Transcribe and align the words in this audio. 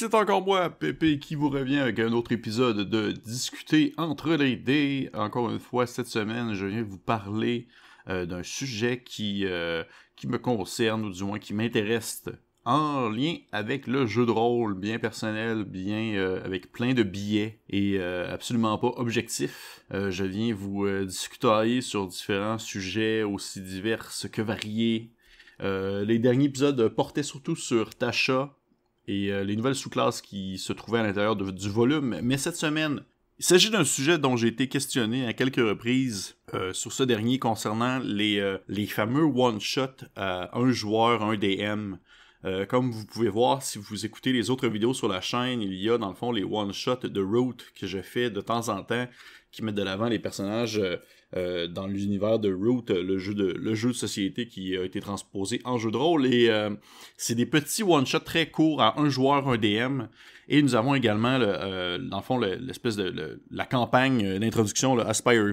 c'est 0.00 0.14
encore 0.14 0.42
moi, 0.42 0.70
Pépé, 0.70 1.18
qui 1.18 1.34
vous 1.34 1.50
revient 1.50 1.76
avec 1.76 1.98
un 1.98 2.12
autre 2.12 2.32
épisode 2.32 2.88
de 2.88 3.12
Discuter 3.12 3.92
entre 3.98 4.32
les 4.32 4.56
dés. 4.56 5.10
Encore 5.12 5.50
une 5.50 5.58
fois, 5.58 5.86
cette 5.86 6.06
semaine, 6.06 6.54
je 6.54 6.64
viens 6.64 6.82
vous 6.82 6.96
parler 6.96 7.68
euh, 8.08 8.24
d'un 8.24 8.42
sujet 8.42 9.02
qui, 9.04 9.44
euh, 9.44 9.84
qui 10.16 10.26
me 10.26 10.38
concerne, 10.38 11.04
ou 11.04 11.10
du 11.10 11.22
moins 11.22 11.38
qui 11.38 11.52
m'intéresse 11.52 12.30
en 12.64 13.10
lien 13.10 13.34
avec 13.52 13.86
le 13.86 14.06
jeu 14.06 14.24
de 14.24 14.30
rôle, 14.30 14.72
bien 14.72 14.98
personnel, 14.98 15.64
bien 15.64 16.14
euh, 16.14 16.42
avec 16.46 16.72
plein 16.72 16.94
de 16.94 17.02
billets 17.02 17.60
et 17.68 18.00
absolument 18.00 18.78
pas 18.78 18.94
objectif. 18.96 19.84
je 19.92 20.24
viens 20.24 20.54
vous 20.54 20.88
discuter 21.04 21.82
sur 21.82 22.06
différents 22.06 22.58
sujets 22.58 23.22
aussi 23.22 23.60
divers 23.60 24.10
que 24.32 24.40
variés. 24.40 25.10
les 25.60 26.18
derniers 26.18 26.46
épisodes 26.46 26.88
portaient 26.88 27.22
surtout 27.22 27.56
sur 27.56 27.94
Tasha, 27.94 28.56
et 29.10 29.32
euh, 29.32 29.42
les 29.42 29.56
nouvelles 29.56 29.74
sous-classes 29.74 30.22
qui 30.22 30.56
se 30.56 30.72
trouvaient 30.72 31.00
à 31.00 31.02
l'intérieur 31.02 31.34
du 31.34 31.68
volume. 31.68 32.20
Mais 32.22 32.38
cette 32.38 32.56
semaine, 32.56 33.02
il 33.40 33.44
s'agit 33.44 33.70
d'un 33.70 33.84
sujet 33.84 34.18
dont 34.18 34.36
j'ai 34.36 34.46
été 34.46 34.68
questionné 34.68 35.26
à 35.26 35.32
quelques 35.32 35.56
reprises 35.56 36.36
euh, 36.54 36.72
sur 36.72 36.92
ce 36.92 37.02
dernier 37.02 37.40
concernant 37.40 37.98
les, 37.98 38.38
euh, 38.38 38.58
les 38.68 38.86
fameux 38.86 39.24
one-shot 39.24 40.04
à 40.14 40.56
un 40.56 40.70
joueur, 40.70 41.24
un 41.24 41.36
DM. 41.36 41.96
Comme 42.68 42.90
vous 42.90 43.04
pouvez 43.04 43.28
voir, 43.28 43.62
si 43.62 43.78
vous 43.78 44.06
écoutez 44.06 44.32
les 44.32 44.50
autres 44.50 44.68
vidéos 44.68 44.94
sur 44.94 45.08
la 45.08 45.20
chaîne, 45.20 45.60
il 45.60 45.74
y 45.74 45.90
a 45.90 45.98
dans 45.98 46.08
le 46.08 46.14
fond 46.14 46.32
les 46.32 46.44
one-shots 46.44 47.08
de 47.08 47.22
Root 47.22 47.56
que 47.78 47.86
je 47.86 48.00
fais 48.00 48.30
de 48.30 48.40
temps 48.40 48.68
en 48.68 48.82
temps 48.82 49.06
qui 49.52 49.64
mettent 49.64 49.74
de 49.74 49.82
l'avant 49.82 50.08
les 50.08 50.18
personnages 50.18 50.80
euh, 51.36 51.68
dans 51.68 51.86
l'univers 51.86 52.40
de 52.40 52.52
Root, 52.52 52.84
le 52.88 53.18
jeu 53.18 53.34
de, 53.34 53.52
le 53.52 53.74
jeu 53.74 53.90
de 53.90 53.94
société 53.94 54.46
qui 54.46 54.76
a 54.76 54.82
été 54.82 55.00
transposé 55.00 55.60
en 55.64 55.78
jeu 55.78 55.90
de 55.90 55.96
rôle. 55.96 56.26
Et 56.26 56.48
euh, 56.48 56.70
c'est 57.16 57.34
des 57.34 57.46
petits 57.46 57.82
one-shots 57.82 58.20
très 58.20 58.50
courts 58.50 58.82
à 58.82 59.00
un 59.00 59.08
joueur, 59.08 59.48
un 59.48 59.56
DM. 59.56 60.06
Et 60.48 60.62
nous 60.62 60.74
avons 60.74 60.96
également, 60.96 61.38
le, 61.38 61.46
euh, 61.46 61.98
dans 61.98 62.16
le 62.16 62.22
fond, 62.22 62.38
l'espèce 62.38 62.96
de 62.96 63.40
la 63.50 63.64
campagne 63.64 64.38
d'introduction, 64.40 64.96
le 64.96 65.06
Aspire, 65.06 65.52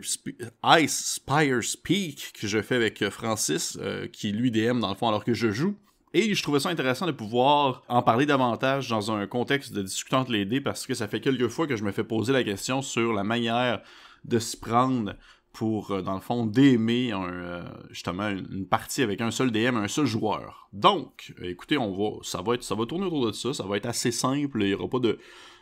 Spire 0.88 1.63
Speak, 1.63 2.33
que 2.39 2.47
je 2.47 2.61
fais 2.63 2.75
avec 2.75 3.08
Francis, 3.09 3.77
qui 4.11 4.31
lui 4.31 4.49
DM 4.49 4.80
dans 4.80 4.89
le 4.89 4.95
fond 4.95 5.08
alors 5.08 5.23
que 5.23 5.33
je 5.33 5.52
joue. 5.52 5.75
Et 6.13 6.33
je 6.33 6.41
trouvais 6.41 6.59
ça 6.59 6.69
intéressant 6.69 7.05
de 7.05 7.11
pouvoir 7.11 7.83
en 7.89 8.02
parler 8.02 8.25
davantage 8.25 8.88
dans 8.89 9.11
un 9.11 9.27
contexte 9.27 9.73
de 9.73 9.81
discutant 9.81 10.25
les 10.30 10.45
dés 10.45 10.61
parce 10.61 10.88
que 10.88 10.94
ça 10.94 11.08
fait 11.08 11.19
quelques 11.19 11.49
fois 11.49 11.67
que 11.67 11.75
je 11.75 11.83
me 11.83 11.91
fais 11.91 12.03
poser 12.03 12.33
la 12.33 12.44
question 12.44 12.81
sur 12.81 13.14
la 13.14 13.23
manière 13.23 13.81
de 14.23 14.39
se 14.39 14.55
prendre 14.55 15.16
pour, 15.52 15.91
euh, 15.91 16.02
dans 16.02 16.14
le 16.14 16.22
fond, 16.22 16.45
d'aimer 16.45 17.11
euh, 17.14 17.64
justement 17.89 18.30
une 18.30 18.67
partie 18.67 19.02
avec 19.02 19.22
un 19.22 19.31
seul 19.31 19.52
DM, 19.52 19.75
un 19.75 19.88
seul 19.88 20.05
joueur. 20.05 20.69
Donc, 20.72 21.33
écoutez, 21.41 21.77
on 21.77 21.91
va, 21.91 22.19
ça 22.21 22.42
va 22.42 22.53
être, 22.53 22.64
ça 22.64 22.75
va 22.75 22.86
tourner 22.86 23.05
autour 23.05 23.25
de 23.25 23.31
ça, 23.31 23.53
ça 23.53 23.64
va 23.64 23.77
être 23.77 23.88
assez 23.88 24.11
simple, 24.11 24.61
il 24.61 24.67
n'y 24.67 24.73
aura 24.75 24.88
pas 24.88 24.99
de, 24.99 25.17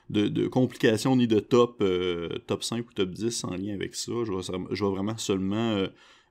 de, 0.09 0.47
complications 0.47 1.15
ni 1.15 1.27
de 1.27 1.39
top, 1.39 1.77
euh, 1.81 2.27
top 2.45 2.63
5 2.63 2.89
ou 2.89 2.93
top 2.93 3.09
10 3.09 3.45
en 3.45 3.55
lien 3.55 3.73
avec 3.73 3.95
ça. 3.95 4.11
Je 4.25 4.83
vais 4.83 4.91
vraiment 4.91 5.17
seulement 5.17 5.85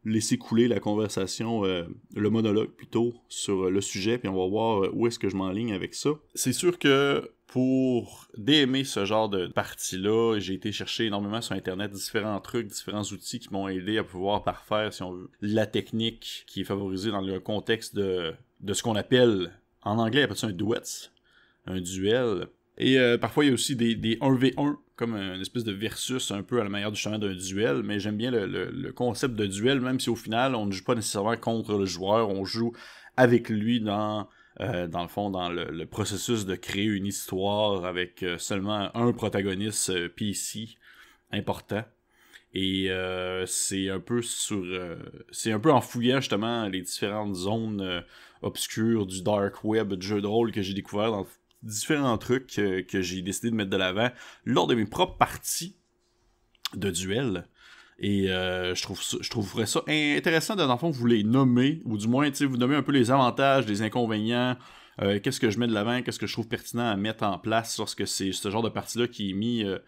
laisser 0.04 0.38
couler 0.38 0.68
la 0.68 0.80
conversation, 0.80 1.62
le 1.62 2.30
monologue 2.30 2.70
plutôt, 2.70 3.14
sur 3.28 3.70
le 3.70 3.80
sujet, 3.80 4.18
puis 4.18 4.28
on 4.28 4.36
va 4.36 4.46
voir 4.48 4.94
où 4.94 5.06
est-ce 5.06 5.18
que 5.18 5.28
je 5.28 5.36
m'enligne 5.36 5.72
avec 5.72 5.94
ça. 5.94 6.10
C'est 6.34 6.52
sûr 6.52 6.78
que 6.78 7.30
pour 7.54 8.26
d'aimer 8.36 8.82
ce 8.82 9.04
genre 9.04 9.28
de 9.28 9.46
partie-là, 9.46 10.40
j'ai 10.40 10.54
été 10.54 10.72
chercher 10.72 11.06
énormément 11.06 11.40
sur 11.40 11.54
Internet 11.54 11.92
différents 11.92 12.40
trucs, 12.40 12.66
différents 12.66 13.04
outils 13.04 13.38
qui 13.38 13.52
m'ont 13.52 13.68
aidé 13.68 13.96
à 13.96 14.02
pouvoir 14.02 14.42
parfaire, 14.42 14.92
si 14.92 15.04
on 15.04 15.12
veut, 15.12 15.30
la 15.40 15.64
technique 15.64 16.42
qui 16.48 16.62
est 16.62 16.64
favorisée 16.64 17.12
dans 17.12 17.20
le 17.20 17.38
contexte 17.38 17.94
de, 17.94 18.34
de 18.60 18.72
ce 18.72 18.82
qu'on 18.82 18.96
appelle, 18.96 19.52
en 19.82 19.98
anglais, 19.98 20.22
on 20.22 20.24
appelle 20.24 20.36
ça 20.36 20.48
un 20.48 20.52
duet, 20.52 20.80
un 21.66 21.80
duel. 21.80 22.48
Et 22.76 22.98
euh, 22.98 23.18
parfois, 23.18 23.44
il 23.44 23.48
y 23.48 23.50
a 23.52 23.54
aussi 23.54 23.76
des, 23.76 23.94
des 23.94 24.16
1v1, 24.16 24.74
comme 24.96 25.16
une 25.16 25.40
espèce 25.40 25.64
de 25.64 25.72
versus 25.72 26.30
un 26.30 26.42
peu 26.42 26.60
à 26.60 26.64
la 26.64 26.70
manière 26.70 26.92
du 26.92 27.00
chemin 27.00 27.18
d'un 27.18 27.34
duel, 27.34 27.82
mais 27.82 27.98
j'aime 27.98 28.16
bien 28.16 28.30
le, 28.30 28.92
concept 28.92 29.34
de 29.34 29.46
duel, 29.46 29.80
même 29.80 29.98
si 29.98 30.10
au 30.10 30.16
final, 30.16 30.54
on 30.54 30.66
ne 30.66 30.72
joue 30.72 30.84
pas 30.84 30.94
nécessairement 30.94 31.36
contre 31.36 31.76
le 31.76 31.84
joueur, 31.84 32.30
on 32.30 32.44
joue 32.44 32.72
avec 33.16 33.48
lui 33.48 33.80
dans 33.80 34.28
euh, 34.60 34.86
dans 34.86 35.02
le 35.02 35.08
fond, 35.08 35.30
dans 35.30 35.48
le, 35.48 35.84
processus 35.86 36.46
de 36.46 36.54
créer 36.54 36.84
une 36.84 37.06
histoire 37.06 37.84
avec 37.84 38.22
euh, 38.22 38.38
seulement 38.38 38.94
un 38.96 39.12
protagoniste 39.12 39.90
euh, 39.90 40.08
PC 40.08 40.68
important. 41.32 41.84
Et 42.56 42.88
c'est 43.46 43.90
un 43.90 43.98
peu 43.98 44.22
sur. 44.22 44.64
c'est 45.32 45.50
un 45.50 45.58
peu 45.58 45.72
en 45.72 45.80
fouillant 45.80 46.20
justement 46.20 46.68
les 46.68 46.82
différentes 46.82 47.34
zones 47.34 48.04
obscures 48.42 49.06
du 49.06 49.22
dark 49.22 49.64
web 49.64 49.92
de 49.94 50.00
jeux 50.00 50.20
de 50.20 50.28
rôle 50.28 50.52
que 50.52 50.62
j'ai 50.62 50.72
découvert 50.72 51.10
dans 51.10 51.26
différents 51.64 52.18
trucs 52.18 52.46
que 52.46 53.02
j'ai 53.02 53.22
décidé 53.22 53.50
de 53.50 53.56
mettre 53.56 53.70
de 53.70 53.76
l'avant 53.76 54.10
lors 54.44 54.66
de 54.66 54.74
mes 54.74 54.86
propres 54.86 55.16
parties 55.16 55.76
de 56.74 56.90
duel. 56.90 57.48
Et 57.98 58.30
euh, 58.30 58.74
je, 58.74 58.82
trouve 58.82 59.00
je 59.20 59.30
trouverais 59.30 59.66
ça 59.66 59.82
intéressant 59.86 60.56
de, 60.56 60.62
dans 60.62 60.72
le 60.72 60.78
fond, 60.78 60.90
vous 60.90 61.06
les 61.06 61.22
nommer, 61.22 61.80
ou 61.84 61.96
du 61.96 62.08
moins, 62.08 62.28
vous 62.40 62.56
nommer 62.56 62.76
un 62.76 62.82
peu 62.82 62.92
les 62.92 63.10
avantages, 63.10 63.66
les 63.66 63.82
inconvénients, 63.82 64.56
euh, 65.00 65.20
qu'est-ce 65.20 65.40
que 65.40 65.50
je 65.50 65.58
mets 65.58 65.66
de 65.66 65.72
l'avant, 65.72 66.02
qu'est-ce 66.02 66.18
que 66.18 66.26
je 66.26 66.32
trouve 66.32 66.48
pertinent 66.48 66.88
à 66.88 66.96
mettre 66.96 67.24
en 67.24 67.38
place 67.38 67.78
lorsque 67.78 68.06
c'est 68.06 68.32
ce 68.32 68.50
genre 68.50 68.62
de 68.62 68.68
partie-là 68.68 69.08
qui 69.08 69.30
est 69.30 69.34
mis, 69.34 69.64
euh, 69.64 69.78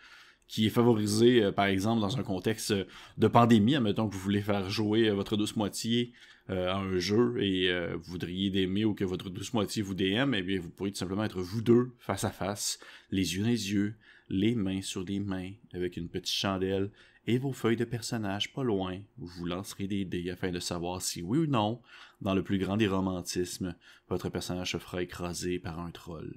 qui 0.49 0.67
est 0.67 0.71
favorisé, 0.71 1.51
par 1.53 1.67
exemple, 1.67 2.01
dans 2.01 2.19
un 2.19 2.23
contexte 2.23 2.73
de 3.19 3.29
pandémie, 3.29 3.77
admettons 3.77 4.09
que 4.09 4.15
vous 4.15 4.21
voulez 4.21 4.43
faire 4.43 4.71
jouer 4.71 5.11
votre 5.11 5.37
douce 5.37 5.57
moitié 5.57 6.13
à 6.49 6.77
un 6.77 6.99
jeu 6.99 7.43
et 7.43 7.69
vous 7.97 8.13
voudriez 8.13 8.51
d'aimer 8.51 8.85
ou 8.85 8.95
que 8.95 9.05
votre 9.05 9.29
douce 9.29 9.53
moitié 9.53 9.83
vous 9.83 9.95
DM, 9.95 10.35
eh 10.35 10.43
bien, 10.43 10.61
vous 10.61 10.71
pourriez 10.71 10.93
tout 10.93 10.99
simplement 10.99 11.25
être 11.25 11.41
vous 11.41 11.63
deux, 11.63 11.91
face 11.99 12.23
à 12.23 12.31
face, 12.31 12.79
les 13.11 13.35
yeux 13.35 13.43
dans 13.43 13.49
les 13.49 13.73
yeux, 13.73 13.95
les 14.29 14.55
mains 14.55 14.83
sur 14.83 15.03
les 15.03 15.19
mains, 15.19 15.51
avec 15.73 15.97
une 15.97 16.09
petite 16.09 16.35
chandelle 16.35 16.91
et 17.27 17.39
vos 17.39 17.53
feuilles 17.53 17.77
de 17.77 17.85
personnages 17.85 18.53
pas 18.53 18.63
loin, 18.63 19.01
où 19.19 19.27
vous 19.27 19.47
lancerez 19.47 19.89
des 19.89 20.05
dés 20.05 20.31
afin 20.31 20.53
de 20.53 20.61
savoir 20.61 21.03
si 21.03 21.23
oui 21.23 21.39
ou 21.39 21.47
non, 21.47 21.83
dans 22.21 22.35
le 22.35 22.45
plus 22.45 22.59
grand 22.59 22.77
des 22.77 22.87
romantismes, 22.87 23.75
votre 24.09 24.29
personnage 24.29 24.73
se 24.73 24.79
fera 24.79 25.03
écraser 25.03 25.59
par 25.59 25.81
un 25.81 25.91
troll. 25.91 26.35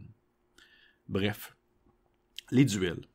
Bref, 1.07 1.55
les 2.49 2.65
duels. 2.65 3.05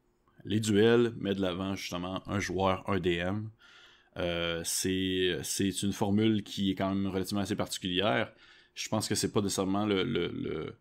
Les 0.45 0.61
duels 0.61 1.13
mettent 1.17 1.37
de 1.37 1.43
l'avant 1.43 1.75
justement 1.75 2.23
un 2.29 2.39
joueur, 2.39 2.89
un 2.89 2.99
DM. 2.99 3.49
Euh, 4.17 4.63
c'est 4.65 5.83
une 5.83 5.93
formule 5.93 6.43
qui 6.43 6.71
est 6.71 6.75
quand 6.75 6.95
même 6.95 7.07
relativement 7.07 7.43
assez 7.43 7.57
particulière. 7.57 8.33
Je 8.75 8.89
pense 8.89 9.09
que 9.09 9.15
c'est 9.15 9.33
pas 9.33 9.41
nécessairement 9.41 9.87
le, 9.87 10.05
le 10.05 10.77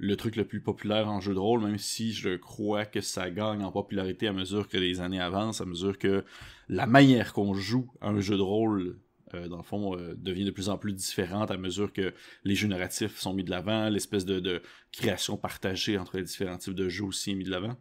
le 0.00 0.16
truc 0.16 0.36
le 0.36 0.46
plus 0.46 0.60
populaire 0.60 1.08
en 1.08 1.20
jeu 1.20 1.34
de 1.34 1.38
rôle, 1.38 1.60
même 1.60 1.76
si 1.76 2.12
je 2.12 2.36
crois 2.36 2.86
que 2.86 3.02
ça 3.02 3.30
gagne 3.30 3.62
en 3.62 3.70
popularité 3.70 4.26
à 4.28 4.32
mesure 4.32 4.66
que 4.66 4.78
les 4.78 5.00
années 5.00 5.20
avancent, 5.20 5.60
à 5.60 5.66
mesure 5.66 5.98
que 5.98 6.24
la 6.70 6.86
manière 6.86 7.34
qu'on 7.34 7.52
joue 7.52 7.92
à 8.00 8.08
un 8.08 8.20
jeu 8.20 8.38
de 8.38 8.42
rôle, 8.42 8.98
euh, 9.34 9.46
dans 9.48 9.58
le 9.58 9.62
fond, 9.62 9.96
euh, 9.96 10.14
devient 10.16 10.46
de 10.46 10.50
plus 10.50 10.70
en 10.70 10.78
plus 10.78 10.94
différente 10.94 11.50
à 11.50 11.58
mesure 11.58 11.92
que 11.92 12.14
les 12.44 12.54
jeux 12.54 12.68
narratifs 12.68 13.18
sont 13.18 13.34
mis 13.34 13.44
de 13.44 13.50
l'avant, 13.50 13.90
l'espèce 13.90 14.24
de, 14.24 14.62
création 14.90 15.36
partagée 15.36 15.98
entre 15.98 16.16
les 16.16 16.22
différents 16.22 16.56
types 16.56 16.74
de 16.74 16.88
jeux 16.88 17.04
aussi 17.04 17.32
est 17.32 17.34
mis 17.34 17.44
de 17.44 17.50
l'avant. 17.50 17.76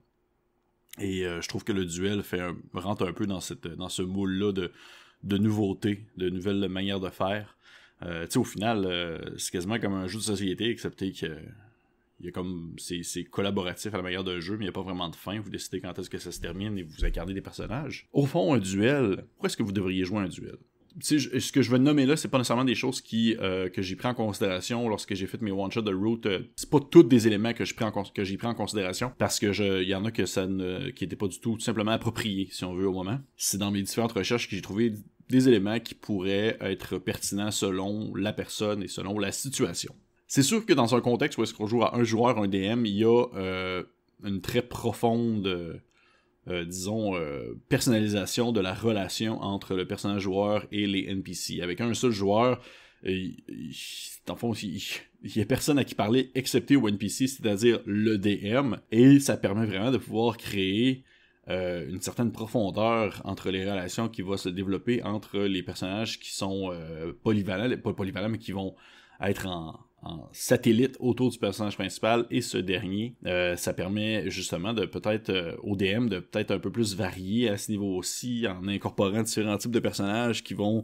Et 0.97 1.25
euh, 1.25 1.41
je 1.41 1.47
trouve 1.47 1.63
que 1.63 1.71
le 1.71 1.85
duel 1.85 2.23
fait 2.23 2.41
rentre 2.73 3.07
un 3.07 3.13
peu 3.13 3.27
dans, 3.27 3.39
cette, 3.39 3.67
dans 3.67 3.89
ce 3.89 4.01
moule-là 4.01 4.51
de, 4.51 4.71
de 5.23 5.37
nouveautés, 5.37 6.05
de 6.17 6.29
nouvelles 6.29 6.67
manières 6.67 6.99
de 6.99 7.09
faire. 7.09 7.57
tu 8.01 8.07
sais, 8.29 8.37
au 8.37 8.43
final, 8.43 9.33
c'est 9.37 9.51
quasiment 9.51 9.79
comme 9.79 9.93
un 9.93 10.07
jeu 10.07 10.17
de 10.17 10.23
société, 10.23 10.69
excepté 10.69 11.11
que 11.11 11.37
y 12.21 12.27
a 12.27 12.31
comme 12.31 12.75
c'est 12.77 13.23
collaboratif 13.25 13.93
à 13.93 13.97
la 13.97 14.03
manière 14.03 14.23
d'un 14.23 14.39
jeu, 14.39 14.57
mais 14.57 14.65
il 14.65 14.67
n'y 14.67 14.69
a 14.69 14.73
pas 14.73 14.81
vraiment 14.81 15.09
de 15.09 15.15
fin. 15.15 15.39
Vous 15.39 15.49
décidez 15.49 15.79
quand 15.79 15.97
est-ce 15.97 16.09
que 16.09 16.17
ça 16.17 16.31
se 16.31 16.39
termine 16.39 16.77
et 16.77 16.83
vous 16.83 17.05
incarnez 17.05 17.33
des 17.33 17.41
personnages. 17.41 18.07
Au 18.11 18.25
fond, 18.25 18.53
un 18.53 18.59
duel, 18.59 19.25
pourquoi 19.31 19.47
est-ce 19.47 19.57
que 19.57 19.63
vous 19.63 19.71
devriez 19.71 20.03
jouer 20.03 20.19
un 20.19 20.27
duel? 20.27 20.57
Ce 21.01 21.51
que 21.51 21.61
je 21.61 21.71
vais 21.71 21.79
nommer 21.79 22.05
là, 22.05 22.17
c'est 22.17 22.27
pas 22.27 22.37
nécessairement 22.37 22.65
des 22.65 22.75
choses 22.75 23.01
qui, 23.01 23.35
euh, 23.39 23.69
que 23.69 23.81
j'ai 23.81 23.95
pris 23.95 24.07
en 24.07 24.13
considération 24.13 24.87
lorsque 24.89 25.13
j'ai 25.13 25.27
fait 25.27 25.41
mes 25.41 25.51
one-shots 25.51 25.81
de 25.81 25.93
route. 25.93 26.25
Euh, 26.25 26.39
c'est 26.55 26.69
pas 26.69 26.79
tous 26.79 27.03
des 27.03 27.27
éléments 27.27 27.53
que 27.53 27.65
j'ai 27.65 27.73
pris, 27.73 27.85
en, 27.85 28.53
considération 28.53 29.11
parce 29.17 29.39
que 29.39 29.81
il 29.81 29.87
y 29.87 29.95
en 29.95 30.05
a 30.05 30.11
que 30.11 30.25
ça 30.25 30.47
qui 30.95 31.03
étaient 31.03 31.15
pas 31.15 31.27
du 31.27 31.39
tout, 31.39 31.55
tout 31.55 31.59
simplement 31.59 31.91
appropriés, 31.91 32.49
si 32.51 32.63
on 32.63 32.73
veut, 32.73 32.87
au 32.87 32.93
moment. 32.93 33.19
C'est 33.37 33.57
dans 33.57 33.71
mes 33.71 33.81
différentes 33.81 34.13
recherches 34.13 34.49
que 34.49 34.55
j'ai 34.55 34.61
trouvé 34.61 34.93
des 35.29 35.47
éléments 35.47 35.79
qui 35.79 35.93
pourraient 35.93 36.57
être 36.61 36.97
pertinents 36.97 37.51
selon 37.51 38.13
la 38.15 38.33
personne 38.33 38.83
et 38.83 38.87
selon 38.87 39.19
la 39.19 39.31
situation. 39.31 39.93
C'est 40.27 40.43
sûr 40.43 40.65
que 40.65 40.73
dans 40.73 40.95
un 40.95 41.01
contexte 41.01 41.37
où 41.37 41.43
est-ce 41.43 41.53
qu'on 41.53 41.67
joue 41.67 41.83
à 41.83 41.95
un 41.95 42.03
joueur, 42.03 42.37
un 42.37 42.47
DM, 42.47 42.85
il 42.85 42.97
y 42.97 43.03
a 43.03 43.25
euh, 43.35 43.83
une 44.23 44.41
très 44.41 44.61
profonde, 44.61 45.81
euh, 46.47 46.61
euh, 46.61 46.65
disons, 46.65 47.13
personnalisation 47.67 48.51
de 48.51 48.59
la 48.59 48.73
relation 48.73 49.41
entre 49.41 49.75
le 49.75 49.87
personnage 49.87 50.23
joueur 50.23 50.65
et 50.71 50.87
les 50.87 51.05
NPC. 51.09 51.61
Avec 51.61 51.81
un 51.81 51.93
seul 51.93 52.11
joueur, 52.11 52.61
il, 53.03 53.37
dans 54.25 54.33
le 54.33 54.39
fond, 54.39 54.53
il, 54.53 54.81
n'y 55.35 55.41
a 55.41 55.45
personne 55.45 55.79
à 55.79 55.83
qui 55.83 55.95
parler 55.95 56.31
excepté 56.35 56.75
au 56.75 56.87
NPC, 56.87 57.27
c'est-à-dire 57.27 57.79
le 57.85 58.17
DM, 58.17 58.75
et 58.91 59.19
ça 59.19 59.37
permet 59.37 59.65
vraiment 59.65 59.91
de 59.91 59.97
pouvoir 59.97 60.37
créer 60.37 61.03
une 61.47 61.99
certaine 61.99 62.31
profondeur 62.31 63.23
entre 63.25 63.49
les 63.49 63.67
relations 63.67 64.07
qui 64.07 64.21
vont 64.21 64.37
se 64.37 64.49
développer 64.49 65.01
entre 65.01 65.39
les 65.39 65.63
personnages 65.63 66.19
qui 66.19 66.31
sont 66.31 66.71
polyvalents, 67.23 67.75
pas 67.77 67.93
polyvalents, 67.93 68.29
mais 68.29 68.37
qui 68.37 68.51
vont 68.51 68.75
être 69.19 69.47
en, 69.47 69.79
satellite 70.31 70.95
autour 70.99 71.29
du 71.29 71.37
personnage 71.37 71.75
principal 71.75 72.25
et 72.31 72.41
ce 72.41 72.57
dernier. 72.57 73.15
Euh, 73.25 73.55
ça 73.55 73.73
permet 73.73 74.29
justement 74.29 74.73
de 74.73 74.85
peut-être 74.85 75.29
euh, 75.29 75.55
au 75.61 75.75
DM 75.75 76.07
de 76.07 76.19
peut-être 76.19 76.51
un 76.51 76.59
peu 76.59 76.71
plus 76.71 76.95
varier 76.95 77.49
à 77.49 77.57
ce 77.57 77.71
niveau 77.71 77.97
aussi 77.97 78.45
en 78.47 78.67
incorporant 78.67 79.21
différents 79.21 79.57
types 79.57 79.71
de 79.71 79.79
personnages 79.79 80.43
qui 80.43 80.53
vont 80.53 80.83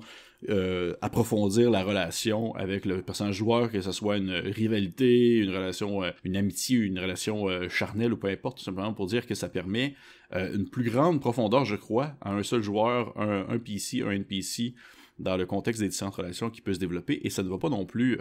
euh, 0.50 0.96
approfondir 1.02 1.72
la 1.72 1.84
relation 1.84 2.54
avec 2.56 2.86
le 2.86 3.02
personnage 3.02 3.36
joueur, 3.36 3.72
que 3.72 3.82
ce 3.82 3.92
soit 3.92 4.18
une 4.18 4.32
rivalité, 4.32 5.38
une 5.38 5.50
relation, 5.50 6.02
une 6.24 6.36
amitié, 6.36 6.78
une 6.78 7.00
relation 7.00 7.48
charnelle 7.70 8.14
ou 8.14 8.18
peu 8.18 8.28
importe, 8.28 8.58
tout 8.58 8.64
simplement 8.64 8.94
pour 8.94 9.08
dire 9.08 9.26
que 9.26 9.34
ça 9.34 9.50
permet 9.50 9.96
une 10.32 10.70
plus 10.70 10.84
grande 10.84 11.20
profondeur, 11.22 11.66
je 11.66 11.76
crois, 11.76 12.16
à 12.22 12.34
un 12.34 12.44
seul 12.44 12.62
joueur, 12.62 13.18
un, 13.20 13.48
un 13.50 13.58
PC, 13.58 14.02
un 14.02 14.12
NPC 14.12 14.76
dans 15.18 15.38
le 15.38 15.46
contexte 15.46 15.82
des 15.82 15.88
différentes 15.88 16.16
relations 16.16 16.50
qui 16.50 16.62
peut 16.62 16.74
se 16.74 16.80
développer 16.80 17.22
et 17.24 17.30
ça 17.30 17.42
ne 17.42 17.50
va 17.50 17.58
pas 17.58 17.70
non 17.70 17.86
plus 17.86 18.20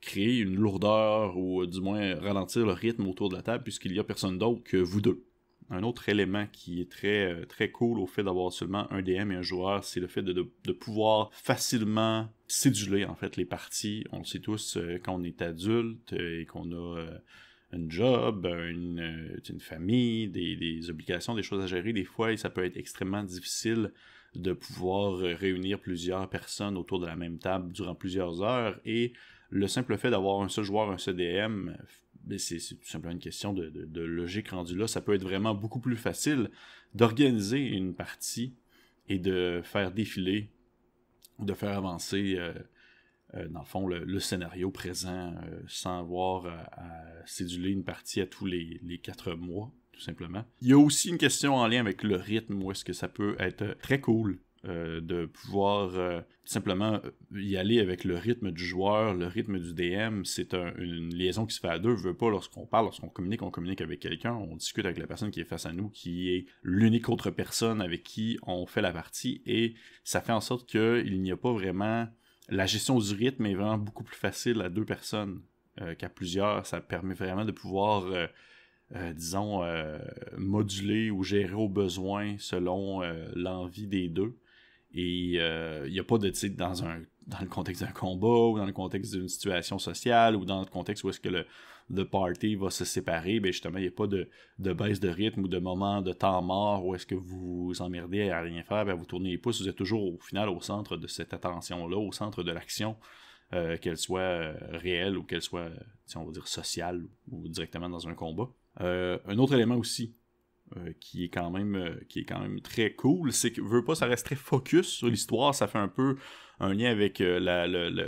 créer 0.00 0.38
une 0.38 0.54
lourdeur 0.54 1.36
ou 1.36 1.66
du 1.66 1.80
moins 1.80 2.14
ralentir 2.16 2.64
le 2.64 2.72
rythme 2.72 3.06
autour 3.06 3.28
de 3.28 3.36
la 3.36 3.42
table 3.42 3.64
puisqu'il 3.64 3.92
y 3.92 3.98
a 3.98 4.04
personne 4.04 4.38
d'autre 4.38 4.62
que 4.62 4.76
vous 4.76 5.00
deux. 5.00 5.24
Un 5.70 5.82
autre 5.82 6.08
élément 6.08 6.46
qui 6.50 6.80
est 6.80 6.90
très, 6.90 7.30
euh, 7.30 7.44
très 7.44 7.70
cool 7.70 7.98
au 7.98 8.06
fait 8.06 8.22
d'avoir 8.22 8.50
seulement 8.52 8.90
un 8.90 9.02
DM 9.02 9.32
et 9.32 9.34
un 9.34 9.42
joueur, 9.42 9.84
c'est 9.84 10.00
le 10.00 10.06
fait 10.06 10.22
de, 10.22 10.32
de, 10.32 10.72
pouvoir 10.72 11.30
facilement 11.32 12.32
céduler 12.46 13.04
en 13.04 13.14
fait 13.14 13.36
les 13.36 13.44
parties. 13.44 14.04
On 14.10 14.20
le 14.20 14.24
sait 14.24 14.38
tous 14.38 14.78
euh, 14.78 14.98
quand 15.02 15.14
on 15.14 15.24
est 15.24 15.42
adulte 15.42 16.14
et 16.14 16.46
qu'on 16.46 16.72
a 16.72 16.98
euh, 16.98 17.18
un 17.72 17.90
job, 17.90 18.46
une, 18.46 19.38
une 19.46 19.60
famille, 19.60 20.28
des, 20.28 20.56
des, 20.56 20.88
obligations, 20.88 21.34
des 21.34 21.42
choses 21.42 21.62
à 21.62 21.66
gérer, 21.66 21.92
des 21.92 22.04
fois 22.04 22.34
ça 22.38 22.48
peut 22.48 22.64
être 22.64 22.78
extrêmement 22.78 23.22
difficile 23.22 23.92
de 24.34 24.54
pouvoir 24.54 25.18
réunir 25.18 25.80
plusieurs 25.80 26.30
personnes 26.30 26.78
autour 26.78 26.98
de 26.98 27.06
la 27.06 27.16
même 27.16 27.38
table 27.38 27.72
durant 27.72 27.94
plusieurs 27.94 28.42
heures 28.42 28.80
et 28.86 29.12
le 29.50 29.66
simple 29.66 29.96
fait 29.96 30.10
d'avoir 30.10 30.42
un 30.42 30.48
seul 30.48 30.64
joueur, 30.64 30.90
un 30.90 30.98
CDM, 30.98 31.76
ben, 32.24 32.38
c'est 32.38 32.58
tout 32.58 32.86
simplement 32.86 33.12
une 33.12 33.20
question 33.20 33.52
de, 33.54 34.00
logique 34.00 34.50
rendue 34.50 34.76
là. 34.76 34.86
Ça 34.86 35.00
peut 35.00 35.14
être 35.14 35.22
vraiment 35.22 35.54
beaucoup 35.54 35.80
plus 35.80 35.96
facile 35.96 36.50
d'organiser 36.94 37.58
une 37.58 37.94
partie 37.94 38.54
et 39.08 39.18
de 39.18 39.62
faire 39.64 39.90
défiler, 39.90 40.50
de 41.38 41.54
faire 41.54 41.76
avancer, 41.76 42.34
euh, 42.36 42.52
euh, 43.34 43.48
dans 43.48 43.60
le 43.60 43.66
fond, 43.66 43.86
le, 43.86 44.18
scénario 44.18 44.70
présent 44.70 45.34
euh, 45.42 45.60
sans 45.66 46.00
avoir 46.00 46.46
à, 46.46 47.26
céduler 47.26 47.70
une 47.70 47.84
partie 47.84 48.20
à 48.20 48.26
tous 48.26 48.44
les, 48.44 48.78
les 48.82 48.98
quatre 48.98 49.32
mois, 49.32 49.72
tout 49.92 50.00
simplement. 50.00 50.44
Il 50.60 50.68
y 50.68 50.72
a 50.72 50.78
aussi 50.78 51.08
une 51.08 51.18
question 51.18 51.54
en 51.54 51.66
lien 51.66 51.80
avec 51.80 52.02
le 52.02 52.16
rythme, 52.16 52.62
où 52.62 52.70
est-ce 52.70 52.84
que 52.84 52.92
ça 52.92 53.08
peut 53.08 53.36
être 53.38 53.78
très 53.80 54.00
cool 54.00 54.38
euh, 54.64 55.00
de 55.00 55.26
pouvoir 55.26 55.94
euh, 55.94 56.20
simplement 56.44 57.00
euh, 57.04 57.40
y 57.40 57.56
aller 57.56 57.78
avec 57.78 58.02
le 58.02 58.16
rythme 58.16 58.50
du 58.50 58.64
joueur, 58.64 59.14
le 59.14 59.28
rythme 59.28 59.60
du 59.60 59.72
DM. 59.72 60.24
C'est 60.24 60.52
une 60.52 61.14
liaison 61.14 61.46
qui 61.46 61.54
se 61.54 61.60
fait 61.60 61.68
à 61.68 61.78
deux. 61.78 61.94
Je 61.96 62.02
veux 62.02 62.16
pas, 62.16 62.28
lorsqu'on 62.28 62.66
parle, 62.66 62.86
lorsqu'on 62.86 63.08
communique, 63.08 63.42
on 63.42 63.52
communique 63.52 63.80
avec 63.80 64.00
quelqu'un, 64.00 64.34
on 64.34 64.56
discute 64.56 64.84
avec 64.84 64.98
la 64.98 65.06
personne 65.06 65.30
qui 65.30 65.40
est 65.40 65.44
face 65.44 65.64
à 65.64 65.72
nous, 65.72 65.90
qui 65.90 66.30
est 66.30 66.46
l'unique 66.64 67.08
autre 67.08 67.30
personne 67.30 67.80
avec 67.80 68.02
qui 68.02 68.36
on 68.42 68.66
fait 68.66 68.82
la 68.82 68.90
partie, 68.90 69.42
et 69.46 69.74
ça 70.02 70.20
fait 70.20 70.32
en 70.32 70.40
sorte 70.40 70.68
qu'il 70.68 71.22
n'y 71.22 71.30
a 71.30 71.36
pas 71.36 71.52
vraiment... 71.52 72.08
La 72.48 72.66
gestion 72.66 72.98
du 72.98 73.14
rythme 73.14 73.46
est 73.46 73.54
vraiment 73.54 73.78
beaucoup 73.78 74.02
plus 74.02 74.16
facile 74.16 74.60
à 74.62 74.70
deux 74.70 74.84
personnes 74.84 75.42
qu'à 75.98 76.08
plusieurs. 76.08 76.66
Ça 76.66 76.80
permet 76.80 77.14
vraiment 77.14 77.44
de 77.44 77.52
pouvoir... 77.52 78.06
disons, 79.14 79.62
moduler 80.36 81.10
ou 81.10 81.22
gérer 81.22 81.54
au 81.54 81.68
besoin 81.68 82.36
selon 82.38 83.02
l'envie 83.36 83.86
des 83.86 84.08
deux. 84.08 84.34
Et 84.94 85.32
il 85.32 85.38
euh, 85.38 85.88
n'y 85.88 85.98
a 85.98 86.04
pas 86.04 86.18
de, 86.18 86.30
tu 86.30 86.50
dans, 86.50 86.84
un, 86.84 87.02
dans 87.26 87.40
le 87.40 87.48
contexte 87.48 87.82
d'un 87.82 87.92
combat, 87.92 88.48
ou 88.48 88.58
dans 88.58 88.66
le 88.66 88.72
contexte 88.72 89.14
d'une 89.14 89.28
situation 89.28 89.78
sociale, 89.78 90.34
ou 90.36 90.44
dans 90.44 90.60
le 90.60 90.66
contexte 90.66 91.04
où 91.04 91.10
est-ce 91.10 91.20
que 91.20 91.28
le, 91.28 91.44
le 91.90 92.04
party 92.04 92.54
va 92.54 92.70
se 92.70 92.84
séparer, 92.84 93.40
ben 93.40 93.52
justement, 93.52 93.78
il 93.78 93.82
n'y 93.82 93.88
a 93.88 93.92
pas 93.92 94.06
de, 94.06 94.28
de, 94.58 94.72
baisse 94.72 95.00
de 95.00 95.08
rythme 95.08 95.42
ou 95.42 95.48
de 95.48 95.58
moment 95.58 96.00
de 96.00 96.12
temps 96.12 96.42
mort 96.42 96.84
où 96.86 96.94
est-ce 96.94 97.06
que 97.06 97.14
vous 97.14 97.66
vous 97.66 97.82
emmerdez 97.82 98.30
à 98.30 98.40
rien 98.40 98.62
faire, 98.62 98.84
ben 98.84 98.94
vous 98.94 99.04
tournez 99.04 99.30
les 99.30 99.38
pouces, 99.38 99.60
vous 99.60 99.68
êtes 99.68 99.76
toujours 99.76 100.02
au 100.02 100.18
final 100.18 100.48
au 100.48 100.60
centre 100.60 100.96
de 100.96 101.06
cette 101.06 101.34
attention-là, 101.34 101.96
au 101.96 102.12
centre 102.12 102.42
de 102.42 102.52
l'action, 102.52 102.96
euh, 103.52 103.76
qu'elle 103.78 103.96
soit 103.96 104.20
euh, 104.20 104.54
réelle 104.72 105.16
ou 105.16 105.22
qu'elle 105.22 105.42
soit, 105.42 105.70
si 106.06 106.16
on 106.16 106.24
va 106.24 106.32
dire, 106.32 106.48
sociale 106.48 107.04
ou 107.30 107.48
directement 107.48 107.88
dans 107.88 108.08
un 108.08 108.14
combat. 108.14 108.48
un 108.80 109.38
autre 109.38 109.54
élément 109.54 109.76
aussi 109.76 110.14
euh, 110.76 110.92
qui 111.00 111.24
est 111.24 111.28
quand 111.30 111.50
même 111.50 111.76
euh, 111.76 111.94
qui 112.10 112.20
est 112.20 112.24
quand 112.24 112.40
même 112.40 112.60
très 112.60 112.92
cool 112.92 113.32
c'est 113.32 113.52
que 113.52 113.62
veut 113.62 113.84
pas 113.84 113.94
ça 113.94 114.04
reste 114.04 114.26
très 114.26 114.36
focus 114.36 114.86
sur 114.86 115.08
l'histoire 115.08 115.54
ça 115.54 115.66
fait 115.66 115.78
un 115.78 115.88
peu 115.88 116.16
un 116.60 116.74
lien 116.74 116.90
avec 116.90 117.22
euh, 117.22 117.38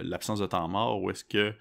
l'absence 0.02 0.40
de 0.40 0.46
temps 0.46 0.68
mort 0.68 1.00
où 1.00 1.10
est-ce 1.10 1.24
que 1.24 1.54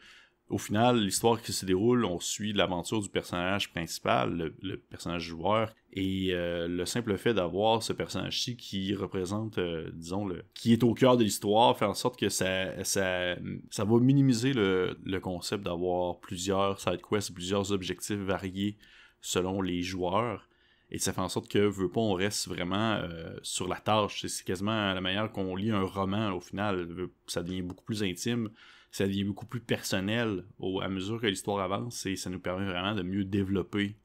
au 0.49 0.57
final 0.57 0.99
l'histoire 0.99 1.41
qui 1.41 1.53
se 1.53 1.65
déroule 1.65 2.03
on 2.03 2.19
suit 2.19 2.51
l'aventure 2.51 2.99
du 2.99 3.07
personnage 3.07 3.71
principal 3.71 4.53
le, 4.61 4.77
personnage 4.77 5.21
joueur 5.21 5.73
et 5.93 6.31
le 6.33 6.83
simple 6.83 7.17
fait 7.17 7.33
d'avoir 7.33 7.81
ce 7.81 7.93
personnage-ci 7.93 8.57
qui 8.57 8.93
représente 8.93 9.57
disons 9.93 10.25
le 10.25 10.43
qui 10.53 10.73
est 10.73 10.83
au 10.83 10.93
cœur 10.93 11.15
de 11.15 11.23
l'histoire 11.23 11.77
fait 11.77 11.85
en 11.85 11.93
sorte 11.93 12.19
que 12.19 12.27
ça 12.27 12.83
ça 12.83 13.37
ça 13.69 13.85
va 13.85 13.99
minimiser 13.99 14.51
le, 14.51 14.97
le 15.05 15.19
concept 15.21 15.63
d'avoir 15.63 16.19
plusieurs 16.19 16.79
side 16.81 17.01
quests 17.09 17.33
plusieurs 17.33 17.71
objectifs 17.71 18.17
variés 18.17 18.75
selon 19.21 19.61
les 19.61 19.81
joueurs 19.81 20.48
et 20.91 20.97
ça 20.97 21.13
fait 21.13 21.21
en 21.21 21.30
sorte 21.30 21.50
que, 21.51 21.59
veut 21.59 21.89
pas, 21.89 22.01
on 22.01 22.13
reste 22.13 22.47
vraiment 22.47 22.94
euh, 22.95 23.38
sur 23.44 23.68
la 23.68 23.77
tâche. 23.77 24.25
C'est 24.25 24.44
quasiment 24.44 24.94
la 24.94 25.01
manière 25.01 25.31
qu'on 25.31 25.56
lit 25.56 25.71
un 25.71 25.83
roman 25.83 26.31
au 26.31 26.39
final. 26.39 26.88
Ça 27.27 27.44
devient 27.44 27.62
beaucoup 27.62 27.83
plus 27.83 28.01
intime, 28.03 28.50
ça 28.91 29.06
devient 29.06 29.24
beaucoup 29.24 29.45
plus 29.45 29.59
personnel 29.59 30.45
au, 30.57 30.81
à 30.81 30.89
mesure 30.89 31.21
que 31.21 31.27
l'histoire 31.27 31.63
avance 31.63 32.06
et 32.07 32.15
ça 32.15 32.30
nous 32.31 32.39
permet 32.39 32.65
vraiment 32.65 32.95
de 32.95 33.03
mieux 33.03 33.24
développer, 33.24 33.97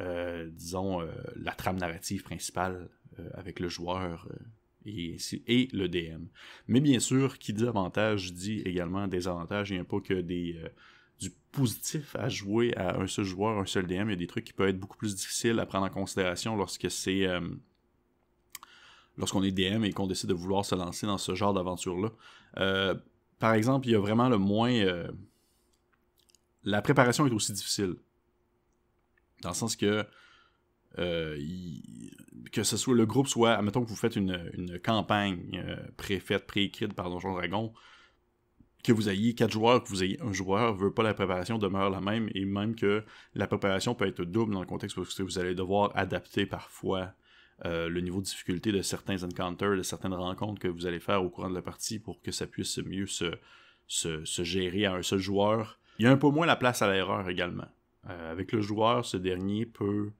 euh, 0.00 0.48
disons, 0.52 1.00
euh, 1.00 1.10
la 1.34 1.52
trame 1.52 1.78
narrative 1.78 2.22
principale 2.22 2.88
avec 3.34 3.60
le 3.60 3.68
joueur 3.68 4.26
et, 4.86 5.18
et, 5.46 5.68
le 5.74 5.86
DM. 5.86 6.24
Mais 6.66 6.80
bien 6.80 6.98
sûr, 6.98 7.38
qui 7.38 7.52
dit 7.52 7.66
avantage 7.66 8.32
dit 8.32 8.62
également 8.64 9.06
des 9.06 9.28
avantages. 9.28 9.68
Il 9.70 9.74
n'y 9.74 9.80
a 9.80 9.84
pas 9.84 10.00
que 10.00 10.14
des 10.14 10.56
du 11.20 11.30
positif 11.52 12.16
à 12.16 12.28
jouer 12.28 12.74
à 12.76 12.98
un 12.98 13.06
seul 13.06 13.24
joueur, 13.24 13.58
un 13.58 13.66
seul 13.66 13.86
DM. 13.86 14.08
Il 14.08 14.10
y 14.10 14.12
a 14.12 14.16
des 14.16 14.26
trucs 14.26 14.44
qui 14.44 14.52
peuvent 14.52 14.68
être 14.68 14.78
beaucoup 14.78 14.96
plus 14.96 15.14
difficiles 15.14 15.58
à 15.60 15.66
prendre 15.66 15.86
en 15.86 15.90
considération 15.90 16.56
lorsque 16.56 16.90
c'est 16.90 17.26
euh, 17.26 17.40
lorsqu'on 19.16 19.42
est 19.42 19.52
DM 19.52 19.84
et 19.84 19.92
qu'on 19.92 20.06
décide 20.06 20.30
de 20.30 20.34
vouloir 20.34 20.64
se 20.64 20.74
lancer 20.74 21.06
dans 21.06 21.18
ce 21.18 21.34
genre 21.34 21.54
d'aventure-là. 21.54 22.10
Euh, 22.58 22.94
par 23.38 23.54
exemple, 23.54 23.86
il 23.86 23.92
y 23.92 23.94
a 23.94 24.00
vraiment 24.00 24.28
le 24.28 24.38
moins. 24.38 24.72
Euh, 24.72 25.10
la 26.64 26.82
préparation 26.82 27.26
est 27.26 27.32
aussi 27.32 27.52
difficile. 27.52 27.94
Dans 29.42 29.50
le 29.50 29.54
sens 29.54 29.76
que. 29.76 30.06
que 30.96 32.62
ce 32.62 32.76
soit 32.76 32.94
le 32.94 33.06
groupe 33.06 33.26
soit, 33.28 33.54
admettons 33.54 33.82
que 33.82 33.88
vous 33.88 33.96
faites 33.96 34.16
une, 34.16 34.50
une 34.52 34.78
campagne 34.78 35.64
préfaite, 35.96 36.46
préécrite 36.46 36.92
par 36.92 37.10
Donjon 37.10 37.32
Dragon, 37.32 37.72
que 38.82 38.92
vous 38.92 39.08
ayez 39.08 39.34
quatre 39.34 39.52
joueurs, 39.52 39.82
que 39.82 39.88
vous 39.88 40.02
ayez 40.02 40.20
un 40.22 40.32
joueur, 40.32 40.74
veut 40.74 40.92
pas 40.92 41.02
la 41.02 41.14
préparation 41.14 41.58
demeure 41.58 41.90
la 41.90 42.00
même 42.00 42.28
et 42.34 42.44
même 42.44 42.74
que 42.74 43.04
la 43.34 43.46
préparation 43.46 43.94
peut 43.94 44.06
être 44.06 44.24
double 44.24 44.52
dans 44.52 44.60
le 44.60 44.66
contexte 44.66 44.96
parce 44.96 45.14
que 45.14 45.22
vous 45.22 45.38
allez 45.38 45.54
devoir 45.54 45.92
adapter 45.94 46.46
parfois 46.46 47.12
euh, 47.64 47.88
le 47.88 48.00
niveau 48.00 48.18
de 48.18 48.24
difficulté 48.24 48.72
de 48.72 48.82
certains 48.82 49.22
encounters, 49.22 49.76
de 49.76 49.82
certaines 49.82 50.14
rencontres 50.14 50.60
que 50.60 50.68
vous 50.68 50.86
allez 50.86 50.98
faire 50.98 51.22
au 51.22 51.30
courant 51.30 51.50
de 51.50 51.54
la 51.54 51.62
partie 51.62 52.00
pour 52.00 52.20
que 52.20 52.32
ça 52.32 52.46
puisse 52.46 52.78
mieux 52.78 53.06
se, 53.06 53.32
se, 53.86 54.42
gérer 54.42 54.86
à 54.86 54.94
un 54.94 55.02
seul 55.02 55.20
joueur. 55.20 55.78
Il 55.98 56.04
y 56.04 56.08
a 56.08 56.10
un 56.10 56.16
peu 56.16 56.28
moins 56.28 56.46
la 56.46 56.56
place 56.56 56.82
à 56.82 56.92
l'erreur 56.92 57.28
également. 57.28 57.68
Euh, 58.08 58.32
avec 58.32 58.50
le 58.50 58.60
joueur, 58.60 59.04
ce 59.04 59.16
dernier 59.16 59.64
peut 59.64 60.10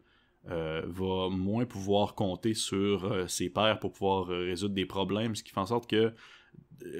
euh, 0.50 0.82
va 0.86 1.30
moins 1.30 1.64
pouvoir 1.64 2.14
compter 2.14 2.54
sur 2.54 3.28
ses 3.28 3.50
pairs 3.50 3.80
pour 3.80 3.92
pouvoir 3.92 4.26
résoudre 4.26 4.74
des 4.74 4.86
problèmes, 4.86 5.34
ce 5.34 5.42
qui 5.42 5.50
fait 5.50 5.58
en 5.58 5.66
sorte 5.66 5.90
que 5.90 6.12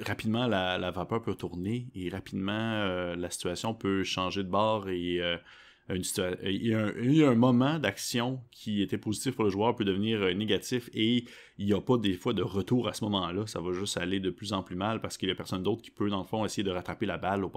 rapidement 0.05 0.47
la, 0.47 0.91
vapeur 0.91 1.21
peut 1.21 1.35
tourner 1.35 1.87
et 1.95 2.09
rapidement 2.09 2.53
euh, 2.53 3.15
la 3.15 3.29
situation 3.29 3.73
peut 3.73 4.03
changer 4.03 4.43
de 4.43 4.49
bord 4.49 4.89
et 4.89 5.21
euh, 5.21 5.37
une 5.89 6.03
il, 6.43 6.67
y 6.67 7.23
a 7.23 7.29
un, 7.29 7.35
moment 7.35 7.77
d'action 7.77 8.41
qui 8.51 8.81
était 8.81 8.97
positif 8.97 9.35
pour 9.35 9.43
le 9.43 9.49
joueur 9.49 9.75
peut 9.75 9.83
devenir 9.83 10.21
euh, 10.21 10.33
négatif 10.33 10.89
et 10.93 11.25
il 11.57 11.65
n'y 11.65 11.73
a 11.73 11.81
pas 11.81 11.97
des 11.97 12.13
fois 12.13 12.33
de 12.33 12.41
retour 12.41 12.87
à 12.87 12.93
ce 12.93 13.03
moment-là. 13.03 13.45
Ça 13.47 13.59
va 13.59 13.73
juste 13.73 13.97
aller 13.97 14.21
de 14.21 14.29
plus 14.29 14.53
en 14.53 14.63
plus 14.63 14.77
mal 14.77 15.01
parce 15.01 15.17
qu'il 15.17 15.27
n'y 15.27 15.33
a 15.33 15.35
personne 15.35 15.61
d'autre 15.61 15.81
qui 15.81 15.91
peut, 15.91 16.09
dans 16.09 16.19
le 16.19 16.23
fond, 16.23 16.45
essayer 16.45 16.63
de 16.63 16.71
rattraper 16.71 17.05
la 17.05 17.17
balle 17.17 17.43
au, 17.43 17.49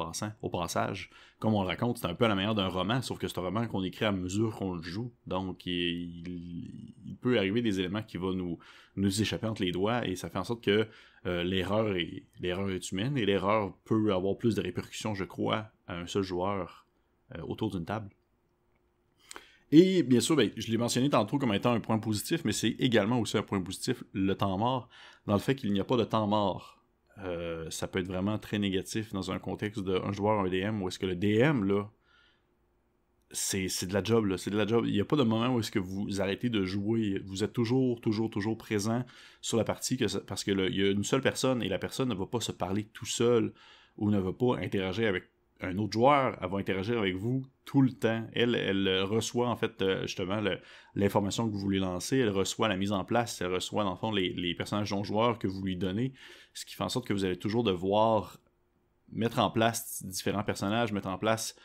passage. 0.51 1.11
Comme 1.39 1.55
on 1.55 1.63
le 1.63 1.69
raconte, 1.69 1.99
c'est 1.99 2.07
un 2.07 2.15
peu 2.15 2.25
à 2.25 2.29
la 2.29 2.35
manière 2.35 2.57
d'un 2.57 2.67
roman, 2.67 3.01
sauf 3.01 3.19
que 3.19 3.29
c'est 3.29 3.39
un 3.39 3.43
roman 3.43 3.69
qu'on 3.69 3.85
écrit 3.85 4.07
à 4.07 4.13
mesure 4.13 4.57
qu'on 4.57 4.75
le 4.75 4.83
joue. 4.83 5.13
Donc, 5.27 5.65
il, 5.67 6.25
peut 7.21 7.39
arriver 7.39 7.63
des 7.63 7.79
éléments 7.79 8.03
qui 8.03 8.17
vont 8.17 8.33
nous, 8.33 8.59
nous 8.97 9.23
échapper 9.23 9.47
entre 9.47 9.63
les 9.63 9.73
doigts 9.73 10.07
et 10.07 10.17
ça 10.17 10.31
fait 10.31 10.39
en 10.39 10.45
sorte 10.45 10.63
que 10.63 10.87
l'erreur 11.25 11.97
est, 11.97 12.25
l'erreur 12.41 12.71
est 12.71 12.93
humaine 12.93 13.17
et 13.19 13.27
l'erreur 13.27 13.73
peut 13.85 14.13
avoir 14.13 14.37
plus 14.37 14.55
de 14.55 14.61
répercussions, 14.61 15.15
je 15.15 15.25
crois, 15.25 15.71
à 15.89 15.99
un 15.99 16.07
seul 16.07 16.23
joueur 16.23 16.86
euh, 16.86 16.86
autour 17.43 17.71
d'une 17.71 17.85
table. 17.85 18.11
Et 19.73 20.03
bien 20.03 20.21
sûr, 20.21 20.37
ben, 20.37 20.51
je 20.57 20.71
l'ai 20.71 20.79
mentionné 20.79 21.11
tantôt 21.11 21.39
comme 21.39 21.53
étant 21.53 21.73
un 21.73 21.81
point 21.81 21.99
positif, 21.99 22.45
mais 22.45 22.53
c'est 22.53 22.77
également 22.79 23.19
aussi 23.19 23.37
un 23.37 23.43
point 23.43 23.61
positif, 23.61 24.05
le 24.13 24.35
temps 24.35 24.57
mort, 24.59 24.89
dans 25.27 25.35
le 25.35 25.41
fait 25.41 25.57
qu'il 25.57 25.73
n'y 25.73 25.81
a 25.81 25.85
pas 25.85 25.97
de 25.97 26.05
temps 26.05 26.27
mort 26.27 26.77
ça 27.71 27.89
peut 27.89 27.99
être 27.99 28.07
vraiment 28.07 28.39
très 28.39 28.59
négatif 28.59 29.13
dans 29.13 29.31
un 29.31 29.39
contexte 29.39 29.83
d'un 29.83 30.13
joueur, 30.13 30.41
un 30.41 30.49
DM, 30.49 30.83
où 30.83 30.89
est-ce 30.89 30.99
que 30.99 31.07
le 31.07 31.17
DM, 31.17 31.65
là, 31.65 31.91
c'est 33.33 33.87
de 33.87 33.95
la 33.95 34.05
job, 34.05 34.27
là. 34.27 34.39
C'est 34.39 34.51
de 34.51 34.57
la 34.57 34.67
job. 34.67 34.85
Il 34.87 34.93
n'y 34.93 35.01
a 35.01 35.05
pas 35.05 35.17
de 35.17 35.23
moment 35.23 35.55
où 35.55 35.61
est-ce 35.61 35.71
que 35.71 35.79
vous 35.79 36.21
arrêtez 36.21 36.49
de 36.49 36.65
jouer. 36.65 37.21
Vous 37.25 37.43
êtes 37.43 37.53
toujours, 37.53 38.01
toujours, 38.01 38.31
toujours 38.31 38.57
présent 38.57 39.05
sur 39.41 39.57
la 39.57 39.65
partie 39.65 39.97
que 39.97 40.19
parce 40.21 40.45
qu'il 40.45 40.59
y 40.59 40.83
a 40.83 40.91
une 40.91 41.05
seule 41.05 41.23
personne 41.23 41.63
et 41.63 41.69
la 41.69 41.79
personne 41.79 42.09
ne 42.09 42.15
va 42.15 42.27
pas 42.27 42.41
se 42.41 42.53
parler 42.53 42.85
tout 42.93 43.07
seul 43.07 43.53
ou 43.97 44.11
ne 44.11 44.19
va 44.19 44.33
pas 44.33 44.59
interagir 44.59 45.09
avec 45.09 45.25
un 45.61 45.79
autre 45.79 45.93
joueur, 45.93 46.37
va 46.41 46.59
interagir 46.59 46.99
avec 46.99 47.17
vous 47.17 47.45
tout 47.65 47.83
le 47.83 47.93
temps. 47.93 48.27
Elle, 48.35 48.55
elle 48.55 49.03
reçoit 49.03 49.49
en 49.49 49.57
fait 49.57 49.81
euh, 49.83 50.03
justement 50.03 50.41
l'information 50.95 51.47
que 51.47 51.53
vous 51.53 51.59
voulez 51.59 51.79
lancer, 51.79 52.19
elle 52.19 52.31
reçoit 52.31 52.69
la 52.69 52.77
mise 52.77 52.93
en 52.93 53.05
place, 53.05 53.41
elle 53.41 53.53
reçoit 53.53 53.85
dans 53.85 53.93
le 53.93 53.97
fond 53.97 54.13
les, 54.13 54.33
les 54.33 54.55
personnages 54.55 54.93
non 54.93 55.05
joueurs 55.05 55.39
que 55.39 55.47
vous 55.47 55.63
lui 55.63 55.77
donnez, 55.77 56.13
ce 56.55 56.65
qui 56.65 56.75
fait 56.75 56.85
en 56.85 56.89
sorte 56.89 57.07
que 57.07 57.13
vous 57.13 57.25
allez 57.25 57.39
toujours 57.39 57.65
devoir 57.65 58.39
mettre 59.13 59.39
en 59.39 59.51
place 59.51 60.03
différents 60.05 60.45
personnages, 60.45 60.93
mettre 60.93 61.09
en 61.09 61.19
place 61.19 61.57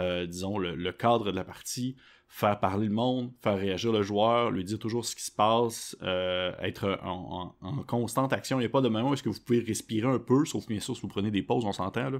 euh, 0.00 0.26
disons, 0.26 0.58
le, 0.58 0.92
cadre 0.92 1.30
de 1.30 1.36
la 1.36 1.44
partie, 1.44 1.96
faire 2.28 2.58
parler 2.58 2.88
le 2.88 2.92
monde, 2.92 3.30
faire 3.42 3.56
réagir 3.56 3.92
le 3.92 4.02
joueur, 4.02 4.50
lui 4.50 4.64
dire 4.64 4.78
toujours 4.78 5.04
ce 5.04 5.14
qui 5.14 5.22
se 5.22 5.30
passe, 5.30 5.96
euh, 6.02 6.52
être 6.60 6.98
en, 7.02 7.54
constante 7.86 8.32
action. 8.32 8.58
Il 8.58 8.62
n'y 8.62 8.66
a 8.66 8.70
pas 8.70 8.80
de 8.80 8.88
moment 8.88 9.10
où 9.10 9.14
est-ce 9.14 9.22
que 9.22 9.28
vous 9.28 9.38
pouvez 9.38 9.60
respirer 9.60 10.08
un 10.08 10.18
peu, 10.18 10.44
sauf 10.44 10.66
bien 10.66 10.80
sûr 10.80 10.96
si 10.96 11.02
vous 11.02 11.08
prenez 11.08 11.30
des 11.30 11.42
pauses, 11.42 11.64
on 11.64 11.72
s'entend 11.72 12.10
là. 12.10 12.18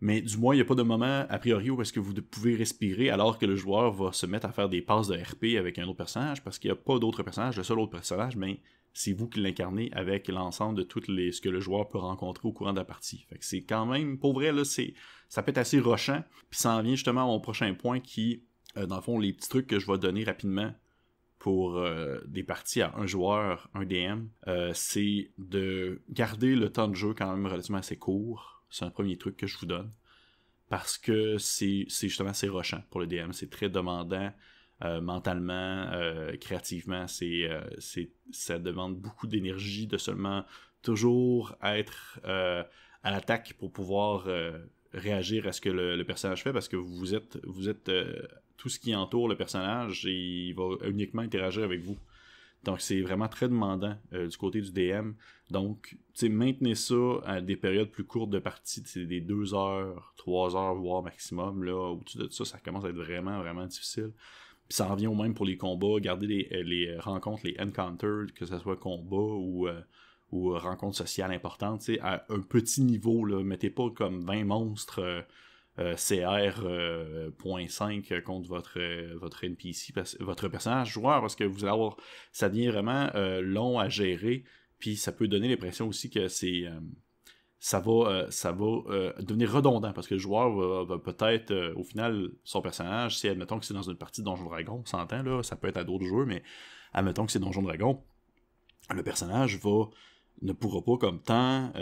Mais 0.00 0.20
du 0.20 0.36
moins, 0.36 0.54
il 0.54 0.58
n'y 0.58 0.62
a 0.62 0.66
pas 0.66 0.74
de 0.74 0.82
moment, 0.82 1.24
a 1.28 1.38
priori, 1.38 1.70
où 1.70 1.80
est-ce 1.80 1.92
que 1.92 2.00
vous 2.00 2.12
pouvez 2.14 2.54
respirer 2.54 3.08
alors 3.08 3.38
que 3.38 3.46
le 3.46 3.56
joueur 3.56 3.92
va 3.92 4.12
se 4.12 4.26
mettre 4.26 4.46
à 4.46 4.52
faire 4.52 4.68
des 4.68 4.82
passes 4.82 5.08
de 5.08 5.16
RP 5.16 5.58
avec 5.58 5.78
un 5.78 5.84
autre 5.84 5.96
personnage, 5.96 6.44
parce 6.44 6.58
qu'il 6.58 6.70
n'y 6.70 6.76
a 6.76 6.80
pas 6.80 6.98
d'autre 6.98 7.22
personnage. 7.22 7.56
Le 7.56 7.62
seul 7.62 7.78
autre 7.78 7.92
personnage, 7.92 8.36
mais 8.36 8.60
c'est 8.92 9.12
vous 9.12 9.28
qui 9.28 9.40
l'incarnez 9.40 9.90
avec 9.92 10.28
l'ensemble 10.28 10.78
de 10.78 10.82
tout 10.82 11.02
ce 11.04 11.40
que 11.40 11.48
le 11.48 11.60
joueur 11.60 11.88
peut 11.88 11.98
rencontrer 11.98 12.48
au 12.48 12.52
courant 12.52 12.72
de 12.72 12.78
la 12.78 12.84
partie. 12.84 13.26
Fait 13.28 13.36
c'est 13.40 13.62
quand 13.62 13.86
même, 13.86 14.18
pour 14.18 14.32
vrai, 14.32 14.52
là, 14.52 14.64
c'est, 14.64 14.94
ça 15.28 15.42
peut 15.42 15.50
être 15.50 15.58
assez 15.58 15.80
rochant. 15.80 16.24
Puis 16.50 16.60
ça 16.60 16.76
en 16.76 16.82
vient 16.82 16.94
justement 16.94 17.22
à 17.22 17.26
mon 17.26 17.40
prochain 17.40 17.72
point 17.74 18.00
qui, 18.00 18.42
euh, 18.76 18.86
dans 18.86 18.96
le 18.96 19.02
fond, 19.02 19.18
les 19.18 19.32
petits 19.32 19.48
trucs 19.48 19.66
que 19.66 19.78
je 19.78 19.86
vais 19.86 19.98
donner 19.98 20.24
rapidement 20.24 20.72
pour 21.38 21.76
euh, 21.76 22.18
des 22.26 22.42
parties 22.42 22.80
à 22.80 22.94
un 22.96 23.06
joueur, 23.06 23.68
un 23.74 23.84
DM, 23.84 24.28
euh, 24.48 24.72
c'est 24.74 25.30
de 25.36 26.02
garder 26.08 26.54
le 26.54 26.70
temps 26.70 26.88
de 26.88 26.94
jeu 26.94 27.12
quand 27.12 27.30
même 27.30 27.46
relativement 27.46 27.78
assez 27.78 27.96
court. 27.96 28.55
C'est 28.76 28.84
un 28.84 28.90
premier 28.90 29.16
truc 29.16 29.36
que 29.38 29.46
je 29.46 29.56
vous 29.56 29.66
donne. 29.66 29.90
Parce 30.68 30.98
que 30.98 31.38
c'est, 31.38 31.86
c'est 31.88 32.08
justement 32.08 32.30
assez 32.30 32.48
rochant 32.48 32.82
pour 32.90 33.00
le 33.00 33.06
DM. 33.06 33.32
C'est 33.32 33.48
très 33.48 33.70
demandant. 33.70 34.32
Euh, 34.84 35.00
mentalement, 35.00 35.88
euh, 35.92 36.36
créativement, 36.36 37.08
c'est, 37.08 37.48
euh, 37.48 37.62
c'est, 37.78 38.10
ça 38.30 38.58
demande 38.58 38.96
beaucoup 38.96 39.26
d'énergie 39.26 39.86
de 39.86 39.96
seulement 39.96 40.44
toujours 40.82 41.56
être 41.62 42.20
à 42.24 43.10
l'attaque 43.10 43.54
pour 43.58 43.72
pouvoir 43.72 44.28
réagir 44.92 45.48
à 45.48 45.52
ce 45.52 45.60
que 45.60 45.68
le, 45.68 46.04
personnage 46.04 46.42
fait 46.44 46.52
parce 46.52 46.68
que 46.68 46.76
vous 46.76 47.14
êtes, 47.14 47.44
vous 47.44 47.68
êtes 47.68 47.90
tout 48.56 48.68
ce 48.68 48.78
qui 48.78 48.94
entoure 48.94 49.28
le 49.28 49.36
personnage 49.36 50.06
et 50.06 50.48
il 50.48 50.54
va 50.54 50.64
uniquement 50.84 51.22
interagir 51.22 51.64
avec 51.64 51.80
vous. 51.80 51.98
Donc 52.66 52.80
c'est 52.82 53.00
vraiment 53.00 53.28
très 53.28 53.48
demandant 53.48 53.96
du 54.12 54.36
côté 54.36 54.60
du 54.60 54.72
DM. 54.72 55.12
Donc, 55.50 55.96
maintenez 56.22 56.74
ça 56.74 57.20
à 57.24 57.40
des 57.40 57.56
périodes 57.56 57.90
plus 57.90 58.04
courtes 58.04 58.30
de 58.30 58.38
partie, 58.38 58.82
des 59.06 59.20
2 59.20 59.54
heures, 59.54 60.12
3 60.16 60.56
heures, 60.56 60.74
voire 60.74 61.02
maximum. 61.02 61.62
Là, 61.62 61.92
au-dessus 61.92 62.18
de 62.18 62.28
ça, 62.28 62.44
ça 62.44 62.58
commence 62.58 62.84
à 62.84 62.88
être 62.88 62.96
vraiment, 62.96 63.38
vraiment 63.38 63.66
difficile. 63.66 64.12
Puis 64.68 64.76
ça 64.76 64.86
revient 64.86 65.06
au 65.06 65.14
même 65.14 65.34
pour 65.34 65.46
les 65.46 65.56
combats, 65.56 66.00
garder 66.00 66.26
les, 66.26 66.48
euh, 66.52 66.62
les 66.64 66.98
rencontres, 66.98 67.42
les 67.44 67.56
encounters, 67.60 68.26
que 68.34 68.44
ce 68.44 68.58
soit 68.58 68.76
combat 68.76 69.16
ou, 69.16 69.68
euh, 69.68 69.80
ou 70.32 70.58
rencontres 70.58 70.96
sociales 70.96 71.30
importantes, 71.30 71.88
à 72.02 72.24
un 72.28 72.40
petit 72.40 72.82
niveau. 72.82 73.24
Là. 73.24 73.44
Mettez 73.44 73.70
pas 73.70 73.88
comme 73.90 74.24
20 74.24 74.44
monstres 74.44 75.00
euh, 75.00 75.22
CR.5 75.78 78.22
contre 78.22 78.48
votre, 78.48 79.44
NPC, 79.44 79.92
votre 80.20 80.48
personnage 80.48 80.90
joueur, 80.90 81.20
parce 81.20 81.36
que 81.36 81.44
vous 81.44 81.64
allez 81.64 81.72
avoir. 81.72 81.96
Ça 82.32 82.48
devient 82.48 82.68
vraiment 82.68 83.10
long 83.42 83.78
à 83.78 83.88
gérer. 83.88 84.44
Puis 84.78 84.96
ça 84.96 85.12
peut 85.12 85.28
donner 85.28 85.48
l'impression 85.48 85.88
aussi 85.88 86.10
que 86.10 86.28
c'est 86.28 86.66
ça 87.58 87.80
va, 87.80 87.90
euh, 87.90 88.30
ça 88.30 88.52
va 88.52 88.64
euh, 88.64 89.12
devenir 89.20 89.52
redondant 89.52 89.92
parce 89.92 90.06
que 90.06 90.14
le 90.14 90.20
joueur 90.20 90.84
va, 90.84 90.98
peut-être, 90.98 91.50
euh, 91.50 91.74
au 91.74 91.82
final, 91.82 92.30
son 92.44 92.60
personnage, 92.60 93.18
si 93.18 93.28
admettons 93.28 93.58
que 93.58 93.64
c'est 93.64 93.74
dans 93.74 93.82
une 93.82 93.96
partie 93.96 94.20
de 94.20 94.26
Donjon 94.26 94.44
Dragon, 94.44 94.82
on 94.82 94.86
s'entend 94.86 95.42
ça 95.42 95.56
peut 95.56 95.68
être 95.68 95.76
à 95.76 95.84
d'autres 95.84 96.04
jeux, 96.04 96.26
mais 96.26 96.42
admettons 96.92 97.26
que 97.26 97.32
c'est 97.32 97.38
Donjon 97.38 97.62
Dragon, 97.62 98.02
le 98.94 99.02
personnage 99.02 99.58
va 99.58 99.86
ne 100.42 100.52
pourra 100.52 100.82
pas 100.82 100.98
comme 100.98 101.22
tant 101.22 101.72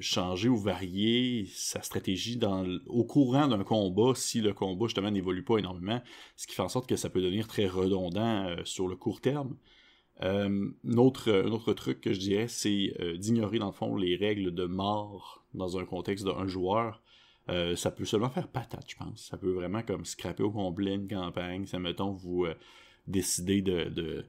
changer 0.00 0.48
ou 0.48 0.56
varier 0.56 1.46
sa 1.52 1.82
stratégie 1.82 2.38
au 2.86 3.04
courant 3.04 3.46
d'un 3.46 3.62
combat 3.64 4.12
si 4.14 4.40
le 4.40 4.54
combat 4.54 4.86
justement 4.86 5.10
n'évolue 5.10 5.44
pas 5.44 5.58
énormément, 5.58 6.00
ce 6.36 6.46
qui 6.46 6.54
fait 6.54 6.62
en 6.62 6.68
sorte 6.68 6.88
que 6.88 6.96
ça 6.96 7.10
peut 7.10 7.20
devenir 7.20 7.46
très 7.46 7.66
redondant 7.66 8.56
sur 8.64 8.88
le 8.88 8.96
court 8.96 9.20
terme. 9.20 9.56
Euh, 10.22 10.70
un, 10.84 10.96
autre, 10.96 11.72
truc 11.74 12.00
que 12.00 12.12
je 12.12 12.18
dirais, 12.18 12.48
c'est 12.48 12.94
euh, 13.00 13.16
d'ignorer 13.16 13.58
dans 13.58 13.66
le 13.66 13.72
fond 13.72 13.96
les 13.96 14.16
règles 14.16 14.52
de 14.52 14.64
mort 14.64 15.44
dans 15.54 15.78
un 15.78 15.84
contexte 15.84 16.24
d'un 16.24 16.46
joueur. 16.46 17.02
Euh, 17.48 17.76
ça 17.76 17.90
peut 17.90 18.04
seulement 18.04 18.30
faire 18.30 18.48
patate, 18.48 18.84
je 18.88 18.96
pense. 18.96 19.28
Ça 19.30 19.38
peut 19.38 19.52
vraiment 19.52 19.82
comme 19.82 20.04
scraper 20.04 20.42
au 20.42 20.50
complet 20.50 20.94
une 20.94 21.08
campagne. 21.08 21.66
Ça 21.66 21.78
mettons 21.78 22.12
vous 22.12 22.46
décidez 23.06 23.62
de 23.62 23.84
de 23.84 24.24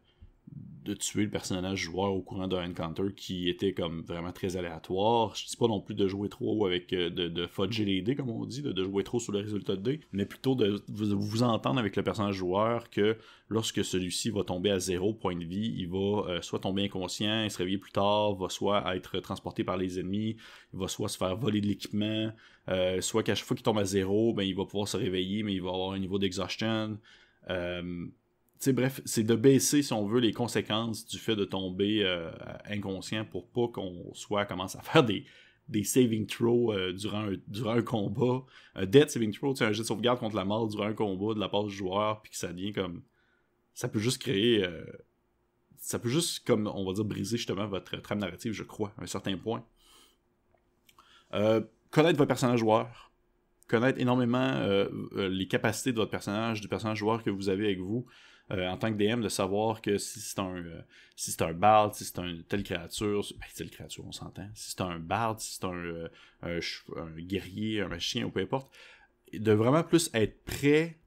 tuer 0.93 1.23
le 1.23 1.29
personnage 1.29 1.79
joueur 1.79 2.13
au 2.13 2.21
courant 2.21 2.47
d'un 2.47 2.69
encounter 2.69 3.13
qui 3.15 3.49
était 3.49 3.73
comme 3.73 4.01
vraiment 4.01 4.31
très 4.31 4.57
aléatoire. 4.57 5.35
Je 5.35 5.45
dis 5.45 5.57
pas 5.57 5.67
non 5.67 5.81
plus 5.81 5.95
de 5.95 6.07
jouer 6.07 6.29
trop 6.29 6.65
avec 6.65 6.93
euh, 6.93 7.09
de, 7.09 7.27
de 7.27 7.45
fudger 7.47 7.85
les 7.85 8.01
dés 8.01 8.15
comme 8.15 8.29
on 8.29 8.45
dit, 8.45 8.61
de, 8.61 8.83
jouer 8.83 9.03
trop 9.03 9.19
sur 9.19 9.31
le 9.31 9.39
résultat 9.39 9.75
de 9.75 9.81
dés, 9.81 9.99
mais 10.11 10.25
plutôt 10.25 10.55
de 10.55 10.81
vous, 10.87 11.43
entendre 11.43 11.79
avec 11.79 11.95
le 11.95 12.03
personnage 12.03 12.35
joueur 12.35 12.89
que 12.89 13.17
lorsque 13.49 13.83
celui-ci 13.83 14.29
va 14.29 14.43
tomber 14.43 14.71
à 14.71 14.79
zéro 14.79 15.13
point 15.13 15.35
de 15.35 15.45
vie, 15.45 15.73
il 15.77 15.87
va 15.87 16.29
euh, 16.29 16.41
soit 16.41 16.59
tomber 16.59 16.85
inconscient, 16.85 17.43
il 17.43 17.51
se 17.51 17.57
réveiller 17.57 17.77
plus 17.77 17.91
tard, 17.91 18.35
va 18.35 18.49
soit 18.49 18.95
être 18.95 19.19
transporté 19.19 19.63
par 19.63 19.77
les 19.77 19.99
ennemis, 19.99 20.37
il 20.73 20.79
va 20.79 20.87
soit 20.87 21.09
se 21.09 21.17
faire 21.17 21.35
voler 21.35 21.61
de 21.61 21.67
l'équipement, 21.67 22.31
euh, 22.69 23.01
soit 23.01 23.23
qu'à 23.23 23.35
chaque 23.35 23.45
fois 23.45 23.55
qu'il 23.55 23.63
tombe 23.63 23.79
à 23.79 23.85
zéro, 23.85 24.33
ben, 24.33 24.43
il 24.43 24.55
va 24.55 24.65
pouvoir 24.65 24.87
se 24.87 24.97
réveiller, 24.97 25.43
mais 25.43 25.53
il 25.53 25.61
va 25.61 25.69
avoir 25.69 25.91
un 25.91 25.99
niveau 25.99 26.19
d'exhaustion 26.19 26.97
bref, 28.67 29.01
c'est 29.05 29.23
de 29.23 29.35
baisser, 29.35 29.81
si 29.81 29.93
on 29.93 30.05
veut, 30.05 30.19
les 30.19 30.33
conséquences 30.33 31.05
du 31.05 31.17
fait 31.17 31.35
de 31.35 31.45
tomber 31.45 32.03
euh, 32.03 32.29
inconscient 32.65 33.25
pour 33.25 33.47
pas 33.47 33.67
qu'on 33.69 34.13
soit 34.13 34.45
commence 34.45 34.75
à 34.75 34.81
faire 34.83 35.03
des, 35.03 35.25
des 35.69 35.83
saving 35.83 36.27
throws 36.27 36.73
euh, 36.73 36.91
durant, 36.91 37.29
un, 37.29 37.35
durant 37.47 37.71
un 37.71 37.81
combat. 37.81 38.43
Un 38.75 38.85
dead 38.85 39.09
saving 39.09 39.33
throw, 39.33 39.55
c'est 39.55 39.65
un 39.65 39.71
jeu 39.71 39.83
de 39.83 39.87
sauvegarde 39.87 40.19
contre 40.19 40.35
la 40.35 40.45
mort 40.45 40.67
durant 40.67 40.87
un 40.87 40.93
combat 40.93 41.33
de 41.33 41.39
la 41.39 41.47
part 41.47 41.63
du 41.63 41.73
joueur, 41.73 42.21
puis 42.21 42.31
que 42.31 42.37
ça 42.37 42.49
devient 42.49 42.73
comme. 42.73 43.03
Ça 43.73 43.87
peut 43.87 43.99
juste 43.99 44.21
créer. 44.21 44.63
Euh, 44.65 44.83
ça 45.77 45.97
peut 45.97 46.09
juste, 46.09 46.45
comme 46.45 46.67
on 46.67 46.85
va 46.85 46.91
dire, 46.91 47.05
briser 47.05 47.37
justement 47.37 47.65
votre 47.65 47.95
trame 48.01 48.19
narrative, 48.19 48.51
je 48.51 48.63
crois, 48.63 48.93
à 48.97 49.03
un 49.03 49.07
certain 49.07 49.37
point. 49.37 49.63
connaître 51.31 52.17
votre 52.17 52.25
personnage 52.25 52.59
joueur. 52.59 53.11
Connaître 53.69 53.99
énormément 54.01 54.59
les 55.15 55.47
capacités 55.47 55.93
de 55.93 55.97
votre 55.97 56.11
personnage, 56.11 56.59
du 56.59 56.67
personnage 56.67 56.97
joueur 56.97 57.23
que 57.23 57.29
vous 57.29 57.47
avez 57.47 57.67
avec 57.67 57.79
vous. 57.79 58.05
Euh, 58.51 58.67
en 58.67 58.77
tant 58.77 58.91
que 58.91 58.97
DM 58.97 59.21
de 59.21 59.29
savoir 59.29 59.79
que 59.79 59.99
si 59.99 60.19
c'est 60.19 60.39
un 60.39 60.55
euh, 60.55 60.81
si 61.15 61.31
c'est 61.31 61.43
un 61.43 61.53
bard, 61.53 61.93
si 61.93 62.03
c'est 62.03 62.17
une 62.17 62.43
telle 62.43 62.63
créature, 62.63 63.23
ben, 63.39 63.45
telle 63.55 63.69
créature, 63.69 64.05
on 64.07 64.11
s'entend. 64.11 64.49
Si 64.55 64.71
c'est 64.71 64.81
un 64.81 64.97
bard, 64.97 65.39
si 65.39 65.55
c'est 65.55 65.65
un, 65.65 66.09
euh, 66.43 66.59
guerrier, 67.17 67.81
un 67.81 67.99
chien 67.99 68.25
ou 68.25 68.31
peu 68.31 68.39
importe, 68.39 68.71
de 69.33 69.51
vraiment 69.51 69.83
plus 69.83 70.09
être 70.15 70.43
prêt, 70.45 70.97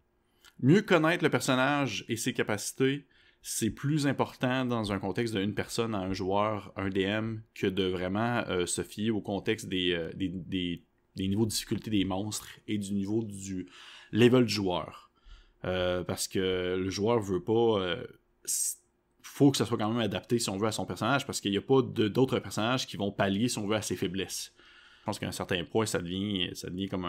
mieux 0.61 0.83
connaître 0.83 1.25
le 1.25 1.31
personnage 1.31 2.05
et 2.09 2.17
ses 2.17 2.33
capacités, 2.33 3.07
c'est 3.41 3.71
plus 3.71 4.07
important 4.07 4.65
dans 4.65 4.93
un 4.93 5.01
contexte 5.01 5.35
d'une 5.35 5.55
personne 5.55 5.97
à 5.97 5.99
un 5.99 6.13
joueur, 6.13 6.73
un 6.77 6.91
DM, 6.91 7.39
que 7.55 7.67
de 7.67 7.85
vraiment 7.85 8.45
se 8.67 8.83
fier 8.83 9.11
au 9.11 9.21
contexte 9.21 9.69
des, 9.69 10.11
des, 10.15 10.29
des, 10.29 10.85
des, 11.17 11.27
niveaux 11.27 11.47
de 11.47 11.51
difficulté 11.51 11.91
des 11.91 12.05
monstres 12.05 12.47
et 12.69 12.79
du 12.79 12.93
niveau 12.93 13.25
du 13.25 13.67
level 14.13 14.45
du 14.45 14.55
joueur. 14.55 15.12
Euh, 15.64 16.02
parce 16.02 16.28
que 16.28 16.76
le 16.76 16.90
joueur 16.90 17.21
veut 17.21 17.42
pas. 17.42 17.81
Euh, 17.81 18.04
faut 19.23 19.50
que 19.50 19.57
ça 19.57 19.64
soit 19.64 19.78
quand 19.78 19.88
même 19.88 20.02
adapté 20.02 20.38
si 20.38 20.50
on 20.50 20.59
veut 20.59 20.66
à 20.66 20.73
son 20.73 20.85
personnage 20.85 21.25
parce 21.25 21.40
qu'il 21.40 21.52
n'y 21.52 21.57
a 21.57 21.62
pas 21.62 21.81
d'autres 21.81 22.38
personnages 22.40 22.87
qui 22.87 22.97
vont 22.97 23.12
pallier 23.12 23.49
si 23.49 23.59
on 23.59 23.66
veut 23.66 23.76
à 23.76 23.83
ses 23.83 23.97
faiblesses. 23.97 24.52
Je 25.00 25.04
pense 25.04 25.19
qu'à 25.19 25.26
un 25.26 25.33
certain 25.33 25.64
point, 25.64 25.87
ça 25.87 26.00
devient, 26.00 26.88
comme 26.88 27.07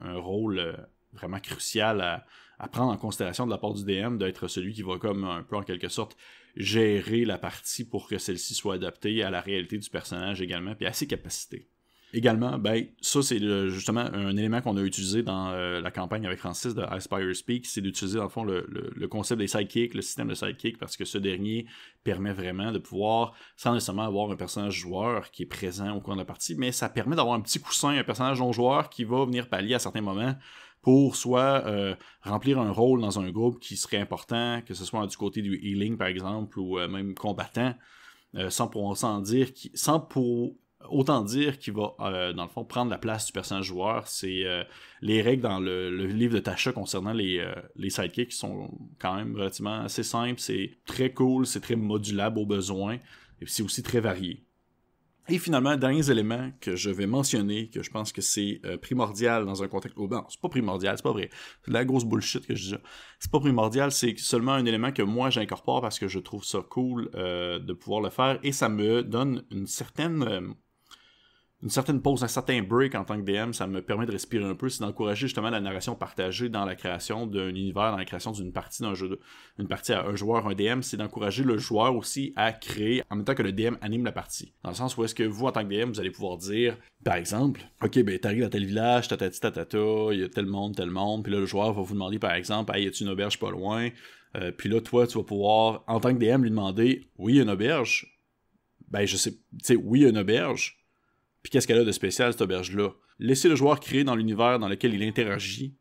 un, 0.00 0.16
rôle 0.16 0.58
euh, 0.58 0.72
vraiment 1.12 1.40
crucial 1.40 2.00
à, 2.00 2.68
prendre 2.68 2.92
en 2.92 2.96
considération 2.96 3.46
de 3.46 3.50
la 3.50 3.58
part 3.58 3.74
du 3.74 3.84
DM 3.84 4.16
d'être 4.16 4.48
celui 4.48 4.72
qui 4.72 4.82
va 4.82 4.98
comme 4.98 5.24
un 5.24 5.42
peu 5.42 5.56
en 5.56 5.62
quelque 5.62 5.88
sorte 5.88 6.16
gérer 6.56 7.26
la 7.26 7.36
partie 7.36 7.84
pour 7.84 8.08
que 8.08 8.16
celle-ci 8.16 8.54
soit 8.54 8.76
adaptée 8.76 9.22
à 9.22 9.30
la 9.30 9.42
réalité 9.42 9.76
du 9.76 9.90
personnage 9.90 10.40
également 10.40 10.74
puis 10.74 10.86
à 10.86 10.92
ses 10.94 11.06
capacités. 11.06 11.68
Également, 12.12 12.56
ben, 12.56 12.86
ça, 13.00 13.20
c'est 13.20 13.40
justement 13.68 14.00
un 14.00 14.36
élément 14.36 14.60
qu'on 14.60 14.76
a 14.76 14.80
utilisé 14.80 15.24
dans 15.24 15.50
euh, 15.50 15.80
la 15.80 15.90
campagne 15.90 16.24
avec 16.24 16.38
Francis 16.38 16.72
de 16.72 16.82
Aspire 16.82 17.34
Speak, 17.34 17.66
c'est 17.66 17.80
d'utiliser, 17.80 18.18
dans 18.18 18.24
le 18.24 18.30
fond, 18.30 18.44
le, 18.44 19.08
concept 19.08 19.40
des 19.40 19.48
sidekicks, 19.48 19.92
le 19.92 20.02
système 20.02 20.28
de 20.28 20.34
sidekick, 20.34 20.78
parce 20.78 20.96
que 20.96 21.04
ce 21.04 21.18
dernier 21.18 21.66
permet 22.04 22.32
vraiment 22.32 22.70
de 22.70 22.78
pouvoir, 22.78 23.34
sans 23.56 23.74
nécessairement 23.74 24.04
avoir 24.04 24.30
un 24.30 24.36
personnage 24.36 24.74
joueur 24.74 25.32
qui 25.32 25.42
est 25.42 25.46
présent 25.46 25.96
au 25.96 26.00
cours 26.00 26.14
de 26.14 26.20
la 26.20 26.24
partie, 26.24 26.54
mais 26.54 26.70
ça 26.70 26.88
permet 26.88 27.16
d'avoir 27.16 27.34
un 27.34 27.40
petit 27.40 27.58
coussin, 27.58 27.88
un 27.88 28.04
personnage 28.04 28.38
non-joueur 28.38 28.88
qui 28.88 29.02
va 29.02 29.24
venir 29.24 29.48
pallier 29.48 29.74
à 29.74 29.80
certains 29.80 30.00
moments 30.00 30.36
pour 30.82 31.16
soit 31.16 31.66
euh, 31.66 31.96
remplir 32.22 32.60
un 32.60 32.70
rôle 32.70 33.00
dans 33.00 33.18
un 33.18 33.30
groupe 33.30 33.58
qui 33.58 33.76
serait 33.76 33.98
important, 33.98 34.62
que 34.64 34.74
ce 34.74 34.84
soit 34.84 35.04
du 35.08 35.16
côté 35.16 35.42
du 35.42 35.56
healing 35.56 35.96
par 35.96 36.06
exemple, 36.06 36.60
ou 36.60 36.78
euh, 36.78 36.86
même 36.86 37.14
combattant, 37.14 37.74
sans 38.48 38.68
pour 38.68 38.96
sans 38.96 39.20
dire 39.20 39.48
sans 39.74 39.98
pour 39.98 40.54
autant 40.90 41.22
dire 41.22 41.58
qu'il 41.58 41.74
va 41.74 41.94
dans 42.32 42.44
le 42.44 42.48
fond 42.48 42.64
prendre 42.64 42.90
la 42.90 42.98
place 42.98 43.26
du 43.26 43.32
personnage 43.32 43.66
joueur. 43.66 44.06
C'est 44.08 44.44
les 45.02 45.22
règles 45.22 45.42
dans 45.42 45.60
le, 45.60 45.90
livre 46.06 46.34
de 46.34 46.40
Tasha 46.40 46.72
concernant 46.72 47.12
les, 47.12 47.44
les 47.76 47.90
sidekicks 47.90 48.30
qui 48.30 48.36
sont 48.36 48.70
quand 48.98 49.14
même 49.14 49.34
relativement 49.36 49.80
assez 49.80 50.02
simples. 50.02 50.40
C'est 50.40 50.78
très 50.86 51.12
cool, 51.12 51.46
c'est 51.46 51.60
très 51.60 51.76
modulable 51.76 52.38
au 52.38 52.46
besoin, 52.46 52.98
et 53.40 53.46
c'est 53.46 53.62
aussi 53.62 53.82
très 53.82 54.00
varié. 54.00 54.46
Et 55.28 55.38
finalement, 55.38 55.76
dernier 55.76 56.08
élément 56.08 56.52
que 56.60 56.76
je 56.76 56.88
vais 56.88 57.06
mentionner, 57.06 57.68
que 57.68 57.82
je 57.82 57.90
pense 57.90 58.12
que 58.12 58.22
c'est 58.22 58.60
euh, 58.64 58.76
primordial 58.76 59.44
dans 59.44 59.62
un 59.62 59.66
contexte. 59.66 59.98
Oh, 59.98 60.06
ben, 60.06 60.24
c'est 60.28 60.40
pas 60.40 60.48
primordial, 60.48 60.96
c'est 60.96 61.02
pas 61.02 61.12
vrai. 61.12 61.30
C'est 61.62 61.70
de 61.70 61.74
la 61.74 61.84
grosse 61.84 62.04
bullshit 62.04 62.46
que 62.46 62.54
je 62.54 62.76
dis. 62.76 62.82
C'est 63.18 63.30
pas 63.30 63.40
primordial, 63.40 63.90
c'est 63.90 64.16
seulement 64.18 64.52
un 64.52 64.64
élément 64.64 64.92
que 64.92 65.02
moi 65.02 65.30
j'incorpore 65.30 65.80
parce 65.80 65.98
que 65.98 66.06
je 66.06 66.20
trouve 66.20 66.44
ça 66.44 66.60
cool 66.70 67.10
euh, 67.16 67.58
de 67.58 67.72
pouvoir 67.72 68.02
le 68.02 68.10
faire 68.10 68.38
et 68.44 68.52
ça 68.52 68.68
me 68.68 69.02
donne 69.02 69.42
une 69.50 69.66
certaine. 69.66 70.54
Une 71.66 71.70
certaine 71.70 72.00
pause, 72.00 72.22
un 72.22 72.28
certain 72.28 72.62
break 72.62 72.94
en 72.94 73.04
tant 73.04 73.20
que 73.20 73.28
DM, 73.28 73.50
ça 73.50 73.66
me 73.66 73.82
permet 73.82 74.06
de 74.06 74.12
respirer 74.12 74.44
un 74.44 74.54
peu, 74.54 74.68
c'est 74.68 74.82
d'encourager 74.82 75.26
justement 75.26 75.50
la 75.50 75.60
narration 75.60 75.96
partagée 75.96 76.48
dans 76.48 76.64
la 76.64 76.76
création 76.76 77.26
d'un 77.26 77.48
univers, 77.48 77.90
dans 77.90 77.96
la 77.96 78.04
création 78.04 78.30
d'une 78.30 78.52
partie 78.52 78.82
d'un 78.82 78.94
jeu, 78.94 79.18
une 79.58 79.66
partie 79.66 79.92
à 79.92 80.06
un 80.06 80.14
joueur, 80.14 80.46
un 80.46 80.54
DM, 80.54 80.82
c'est 80.82 80.96
d'encourager 80.96 81.42
le 81.42 81.58
joueur 81.58 81.96
aussi 81.96 82.32
à 82.36 82.52
créer 82.52 83.02
en 83.10 83.16
même 83.16 83.24
temps 83.24 83.34
que 83.34 83.42
le 83.42 83.50
DM 83.50 83.74
anime 83.80 84.04
la 84.04 84.12
partie. 84.12 84.52
Dans 84.62 84.70
le 84.70 84.76
sens 84.76 84.96
où 84.96 85.02
est-ce 85.02 85.16
que 85.16 85.24
vous, 85.24 85.46
en 85.46 85.50
tant 85.50 85.64
que 85.64 85.74
DM, 85.74 85.90
vous 85.90 85.98
allez 85.98 86.12
pouvoir 86.12 86.36
dire, 86.36 86.78
par 87.04 87.16
exemple, 87.16 87.62
ok, 87.82 88.00
ben 88.04 88.16
t'arrives 88.16 88.44
à 88.44 88.48
tel 88.48 88.64
village, 88.64 89.08
tatati 89.08 89.40
tatata, 89.40 89.78
il 90.12 90.20
y 90.20 90.22
a 90.22 90.28
tel 90.28 90.46
monde, 90.46 90.76
tel 90.76 90.92
monde, 90.92 91.24
puis 91.24 91.32
là 91.32 91.40
le 91.40 91.46
joueur 91.46 91.72
va 91.72 91.82
vous 91.82 91.94
demander 91.94 92.20
par 92.20 92.34
exemple, 92.34 92.76
hey, 92.76 92.84
y 92.84 92.86
a-tu 92.86 93.02
une 93.02 93.08
auberge 93.08 93.40
pas 93.40 93.50
loin? 93.50 93.88
Euh, 94.36 94.52
puis 94.52 94.68
là, 94.68 94.80
toi, 94.80 95.08
tu 95.08 95.18
vas 95.18 95.24
pouvoir, 95.24 95.82
en 95.88 95.98
tant 95.98 96.14
que 96.14 96.20
DM, 96.20 96.42
lui 96.42 96.50
demander, 96.50 97.08
oui, 97.18 97.40
une 97.40 97.50
auberge. 97.50 98.20
Ben, 98.88 99.04
je 99.04 99.16
sais, 99.16 99.32
tu 99.32 99.38
sais, 99.62 99.74
oui, 99.74 100.04
une 100.04 100.18
auberge 100.18 100.85
puis 101.46 101.52
qu'est-ce 101.52 101.68
qu'elle 101.68 101.78
a 101.78 101.84
de 101.84 101.92
spécial, 101.92 102.32
cette 102.32 102.42
auberge-là? 102.42 102.90
Laissez 103.20 103.48
le 103.48 103.54
joueur 103.54 103.78
créer 103.78 104.02
dans 104.02 104.16
l'univers 104.16 104.58
dans 104.58 104.66
lequel 104.66 104.92
il 104.94 105.02
interagit. 105.04 105.76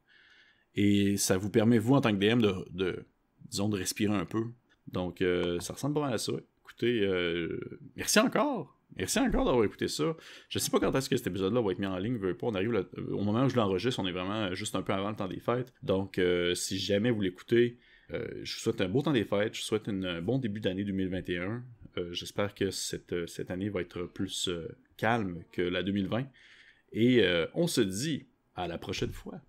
Et 0.76 1.18
ça 1.18 1.38
vous 1.38 1.50
permet, 1.50 1.80
vous, 1.80 1.96
en 1.96 2.02
tant 2.02 2.12
que 2.12 2.18
DM, 2.18 2.40
de, 2.40 3.04
disons, 3.50 3.68
de 3.68 3.76
respirer 3.76 4.14
un 4.14 4.26
peu. 4.26 4.44
Donc, 4.88 5.24
euh, 5.24 5.60
ça 5.62 5.74
ressemble 5.74 5.96
pas 5.96 6.02
mal 6.02 6.14
à 6.14 6.18
ça. 6.20 6.34
Écoutez, 6.62 7.02
euh, 7.02 7.60
merci 7.96 8.20
encore. 8.20 8.80
Merci 8.96 9.18
encore 9.18 9.44
d'avoir 9.44 9.66
écouté 9.66 9.88
ça. 9.88 10.16
Je 10.50 10.60
sais 10.60 10.70
pas 10.70 10.80
quand 10.80 10.94
est-ce 10.94 11.10
que 11.10 11.18
cet 11.18 11.26
épisode-là 11.26 11.60
va 11.64 11.72
être 11.72 11.80
mis 11.80 11.88
en 11.88 11.98
ligne. 11.98 12.20
Pas, 12.20 12.46
on 12.46 12.54
arrive 12.54 12.86
au 13.10 13.24
moment 13.24 13.46
où 13.46 13.50
je 13.50 13.56
l'enregistre, 13.56 14.00
on 14.00 14.06
est 14.06 14.12
vraiment 14.12 14.54
juste 14.54 14.76
un 14.76 14.84
peu 14.84 14.94
avant 14.94 15.10
le 15.10 15.16
temps 15.16 15.28
des 15.28 15.40
fêtes. 15.40 15.74
Donc, 15.82 16.20
euh, 16.20 16.54
si 16.54 16.78
jamais 16.78 17.10
vous 17.10 17.22
l'écoutez, 17.22 17.80
je 18.12 18.54
vous 18.54 18.60
souhaite 18.60 18.82
un 18.82 18.88
beau 18.88 19.02
temps 19.02 19.14
des 19.14 19.26
fêtes. 19.26 19.56
Je 19.56 19.62
vous 19.62 19.66
souhaite 19.66 19.90
un 19.90 20.22
bon 20.22 20.38
début 20.38 20.60
d'année 20.60 20.84
2021. 20.84 21.64
J'espère 22.12 22.54
que 22.54 22.70
cette, 22.70 23.28
cette, 23.28 23.50
année 23.50 23.70
va 23.70 23.82
être 23.82 24.04
plus 24.04 24.48
calme 24.98 25.44
que 25.52 25.62
la 25.62 25.84
2020. 25.84 26.28
Et 26.92 27.24
euh, 27.24 27.48
on 27.54 27.68
se 27.68 27.82
dit 27.82 28.28
à 28.56 28.68
la 28.68 28.78
prochaine 28.78 29.12
fois. 29.12 29.42